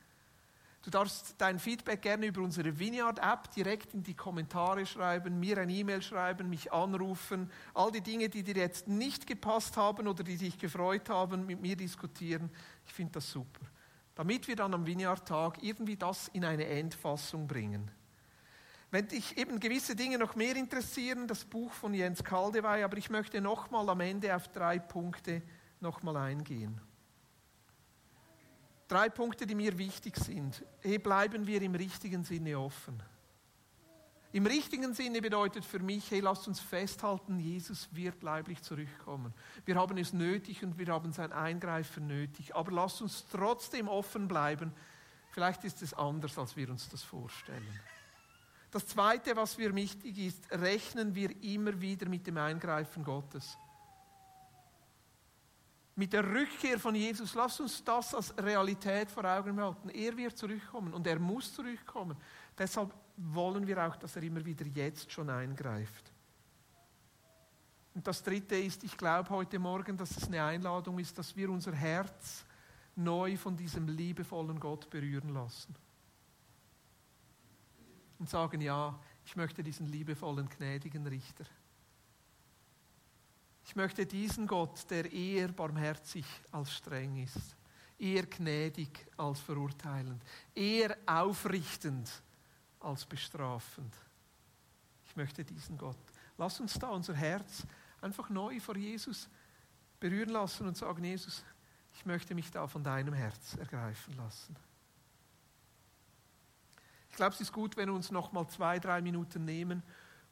Du 0.81 0.91
darfst 0.91 1.35
dein 1.39 1.57
Feedback 1.57 2.01
gerne 2.01 2.27
über 2.27 2.41
unsere 2.41 2.77
Vineyard-App 2.77 3.49
direkt 3.51 3.93
in 3.93 4.03
die 4.03 4.13
Kommentare 4.13 4.85
schreiben, 4.85 5.39
mir 5.39 5.57
ein 5.57 5.69
E-Mail 5.69 6.01
schreiben, 6.01 6.49
mich 6.49 6.71
anrufen, 6.71 7.51
all 7.73 7.91
die 7.91 8.01
Dinge, 8.01 8.29
die 8.29 8.43
dir 8.43 8.55
jetzt 8.55 8.87
nicht 8.87 9.25
gepasst 9.25 9.77
haben 9.77 10.07
oder 10.07 10.23
die 10.23 10.37
dich 10.37 10.59
gefreut 10.59 11.09
haben, 11.09 11.45
mit 11.45 11.61
mir 11.61 11.75
diskutieren. 11.75 12.51
Ich 12.85 12.93
finde 12.93 13.13
das 13.13 13.31
super. 13.31 13.65
Damit 14.13 14.47
wir 14.47 14.55
dann 14.55 14.73
am 14.73 14.85
Vineyard-Tag 14.85 15.63
irgendwie 15.63 15.95
das 15.95 16.27
in 16.29 16.45
eine 16.45 16.65
Endfassung 16.65 17.47
bringen. 17.47 17.89
Wenn 18.95 19.09
dich 19.09 19.37
eben 19.37 19.59
gewisse 19.59 19.93
Dinge 19.93 20.17
noch 20.17 20.37
mehr 20.37 20.55
interessieren, 20.55 21.27
das 21.27 21.43
Buch 21.43 21.73
von 21.73 21.93
Jens 21.93 22.23
Kaldewey, 22.23 22.81
aber 22.81 22.95
ich 22.95 23.09
möchte 23.09 23.41
nochmal 23.41 23.89
am 23.89 23.99
Ende 23.99 24.33
auf 24.33 24.47
drei 24.47 24.79
Punkte 24.79 25.41
nochmal 25.81 26.15
eingehen. 26.15 26.79
Drei 28.87 29.09
Punkte, 29.09 29.45
die 29.45 29.53
mir 29.53 29.77
wichtig 29.77 30.15
sind. 30.15 30.63
Hey, 30.79 30.97
bleiben 30.97 31.45
wir 31.45 31.61
im 31.61 31.75
richtigen 31.75 32.23
Sinne 32.23 32.57
offen. 32.57 33.03
Im 34.31 34.45
richtigen 34.45 34.93
Sinne 34.93 35.21
bedeutet 35.21 35.65
für 35.65 35.79
mich, 35.79 36.09
hey, 36.11 36.21
lasst 36.21 36.47
uns 36.47 36.61
festhalten, 36.61 37.37
Jesus 37.37 37.89
wird 37.91 38.23
leiblich 38.23 38.61
zurückkommen. 38.61 39.33
Wir 39.65 39.75
haben 39.75 39.97
es 39.97 40.13
nötig 40.13 40.63
und 40.63 40.77
wir 40.77 40.87
haben 40.87 41.11
sein 41.11 41.33
Eingreifen 41.33 42.07
nötig. 42.07 42.55
Aber 42.55 42.71
lasst 42.71 43.01
uns 43.01 43.25
trotzdem 43.29 43.89
offen 43.89 44.29
bleiben. 44.29 44.71
Vielleicht 45.31 45.65
ist 45.65 45.81
es 45.81 45.93
anders, 45.93 46.37
als 46.37 46.55
wir 46.55 46.69
uns 46.69 46.87
das 46.87 47.03
vorstellen. 47.03 47.77
Das 48.75 48.87
Zweite, 48.87 49.33
was 49.37 49.57
mir 49.57 49.73
wichtig 49.73 50.17
ist, 50.17 50.51
rechnen 50.51 51.15
wir 51.15 51.29
immer 51.41 51.79
wieder 51.79 52.09
mit 52.09 52.27
dem 52.27 52.35
Eingreifen 52.35 53.05
Gottes. 53.05 53.57
Mit 55.95 56.11
der 56.11 56.25
Rückkehr 56.25 56.77
von 56.77 56.93
Jesus, 56.93 57.35
lass 57.35 57.57
uns 57.61 57.81
das 57.85 58.13
als 58.13 58.37
Realität 58.37 59.09
vor 59.09 59.23
Augen 59.23 59.61
halten. 59.61 59.87
Er 59.87 60.17
wird 60.17 60.37
zurückkommen 60.37 60.93
und 60.93 61.07
er 61.07 61.17
muss 61.19 61.53
zurückkommen. 61.53 62.17
Deshalb 62.57 62.93
wollen 63.15 63.65
wir 63.65 63.81
auch, 63.81 63.95
dass 63.95 64.17
er 64.17 64.23
immer 64.23 64.43
wieder 64.43 64.65
jetzt 64.65 65.09
schon 65.09 65.29
eingreift. 65.29 66.11
Und 67.93 68.05
das 68.05 68.21
Dritte 68.21 68.57
ist, 68.57 68.83
ich 68.83 68.97
glaube 68.97 69.29
heute 69.29 69.57
Morgen, 69.57 69.95
dass 69.95 70.17
es 70.17 70.27
eine 70.27 70.43
Einladung 70.43 70.99
ist, 70.99 71.17
dass 71.17 71.33
wir 71.33 71.49
unser 71.49 71.71
Herz 71.71 72.43
neu 72.97 73.37
von 73.37 73.55
diesem 73.55 73.87
liebevollen 73.87 74.59
Gott 74.59 74.89
berühren 74.89 75.33
lassen 75.33 75.73
und 78.19 78.29
sagen, 78.29 78.61
ja, 78.61 78.97
ich 79.25 79.35
möchte 79.35 79.63
diesen 79.63 79.87
liebevollen, 79.87 80.47
gnädigen 80.49 81.05
Richter. 81.07 81.45
Ich 83.65 83.75
möchte 83.75 84.05
diesen 84.05 84.45
Gott, 84.45 84.89
der 84.89 85.11
eher 85.11 85.47
barmherzig 85.47 86.25
als 86.51 86.71
streng 86.73 87.17
ist, 87.23 87.55
eher 87.97 88.25
gnädig 88.25 89.07
als 89.17 89.39
verurteilend, 89.39 90.23
eher 90.53 90.95
aufrichtend 91.05 92.09
als 92.79 93.05
bestrafend. 93.05 93.95
Ich 95.07 95.15
möchte 95.15 95.43
diesen 95.43 95.77
Gott. 95.77 95.97
Lass 96.37 96.59
uns 96.59 96.73
da 96.73 96.89
unser 96.89 97.15
Herz 97.15 97.65
einfach 98.01 98.29
neu 98.29 98.59
vor 98.59 98.77
Jesus 98.77 99.27
berühren 99.99 100.29
lassen 100.29 100.67
und 100.67 100.77
sagen, 100.77 101.03
Jesus, 101.03 101.43
ich 101.93 102.05
möchte 102.05 102.35
mich 102.35 102.51
da 102.51 102.67
von 102.67 102.83
deinem 102.83 103.13
Herz 103.13 103.55
ergreifen 103.55 104.15
lassen. 104.17 104.55
Ich 107.15 107.17
glaube, 107.17 107.33
es 107.33 107.39
ist 107.39 107.53
gut, 107.53 107.77
wenn 107.77 107.87
wir 107.87 107.95
uns 107.95 108.11
noch 108.11 108.33
mal 108.33 108.45
zwei, 108.49 108.77
drei 108.77 109.01
Minuten 109.01 109.45
nehmen, 109.45 109.81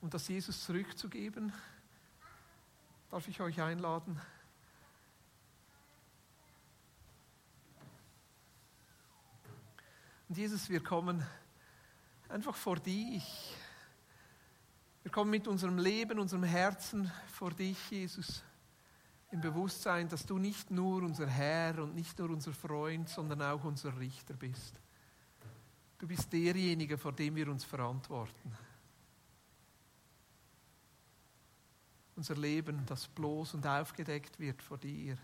um 0.02 0.10
das 0.10 0.28
Jesus 0.28 0.66
zurückzugeben. 0.66 1.54
Darf 3.10 3.26
ich 3.30 3.40
euch 3.40 3.62
einladen? 3.62 4.20
Und 10.28 10.38
Jesus, 10.38 10.70
wir 10.70 10.84
kommen 10.84 11.26
einfach 12.28 12.58
vor 12.58 12.76
dich. 12.76 13.56
Wir 15.04 15.12
kommen 15.14 15.32
mit 15.32 15.48
unserem 15.48 15.78
Leben, 15.78 16.20
unserem 16.20 16.44
Herzen 16.44 17.10
vor 17.32 17.52
dich, 17.52 17.92
Jesus, 17.92 18.44
im 19.32 19.40
Bewusstsein, 19.40 20.10
dass 20.10 20.26
du 20.26 20.38
nicht 20.38 20.70
nur 20.70 21.02
unser 21.02 21.28
Herr 21.28 21.82
und 21.82 21.96
nicht 21.96 22.20
nur 22.20 22.30
unser 22.30 22.52
Freund, 22.52 23.08
sondern 23.08 23.42
auch 23.42 23.64
unser 23.64 23.98
Richter 23.98 24.34
bist. 24.34 24.83
Du 26.04 26.08
bist 26.10 26.34
derjenige, 26.34 26.98
vor 26.98 27.14
dem 27.14 27.34
wir 27.34 27.48
uns 27.48 27.64
verantworten. 27.64 28.58
Unser 32.18 32.36
Leben, 32.36 32.86
das 32.86 33.08
bloß 33.08 33.54
und 33.54 33.66
aufgedeckt 33.66 34.38
wird 34.38 34.62
vor 34.62 34.78
dir. 34.78 35.18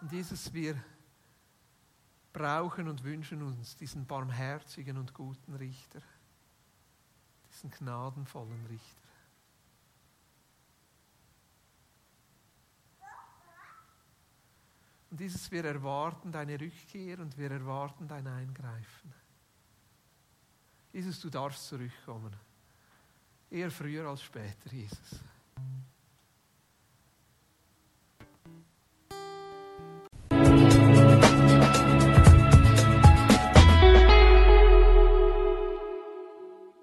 Und 0.00 0.10
Jesus, 0.10 0.52
wir 0.52 0.74
brauchen 2.32 2.88
und 2.88 3.04
wünschen 3.04 3.44
uns 3.44 3.76
diesen 3.76 4.04
barmherzigen 4.04 4.96
und 4.96 5.14
guten 5.14 5.54
Richter, 5.54 6.02
diesen 7.48 7.70
gnadenvollen 7.70 8.66
Richter. 8.66 9.01
Und 15.12 15.20
dieses, 15.20 15.50
wir 15.52 15.62
erwarten 15.62 16.32
deine 16.32 16.58
Rückkehr 16.58 17.18
und 17.18 17.36
wir 17.36 17.50
erwarten 17.50 18.08
dein 18.08 18.26
Eingreifen. 18.26 19.12
Jesus, 20.90 21.20
du 21.20 21.28
darfst 21.28 21.66
zurückkommen. 21.66 22.34
Eher 23.50 23.70
früher 23.70 24.08
als 24.08 24.22
später, 24.22 24.72
Jesus. 24.72 25.20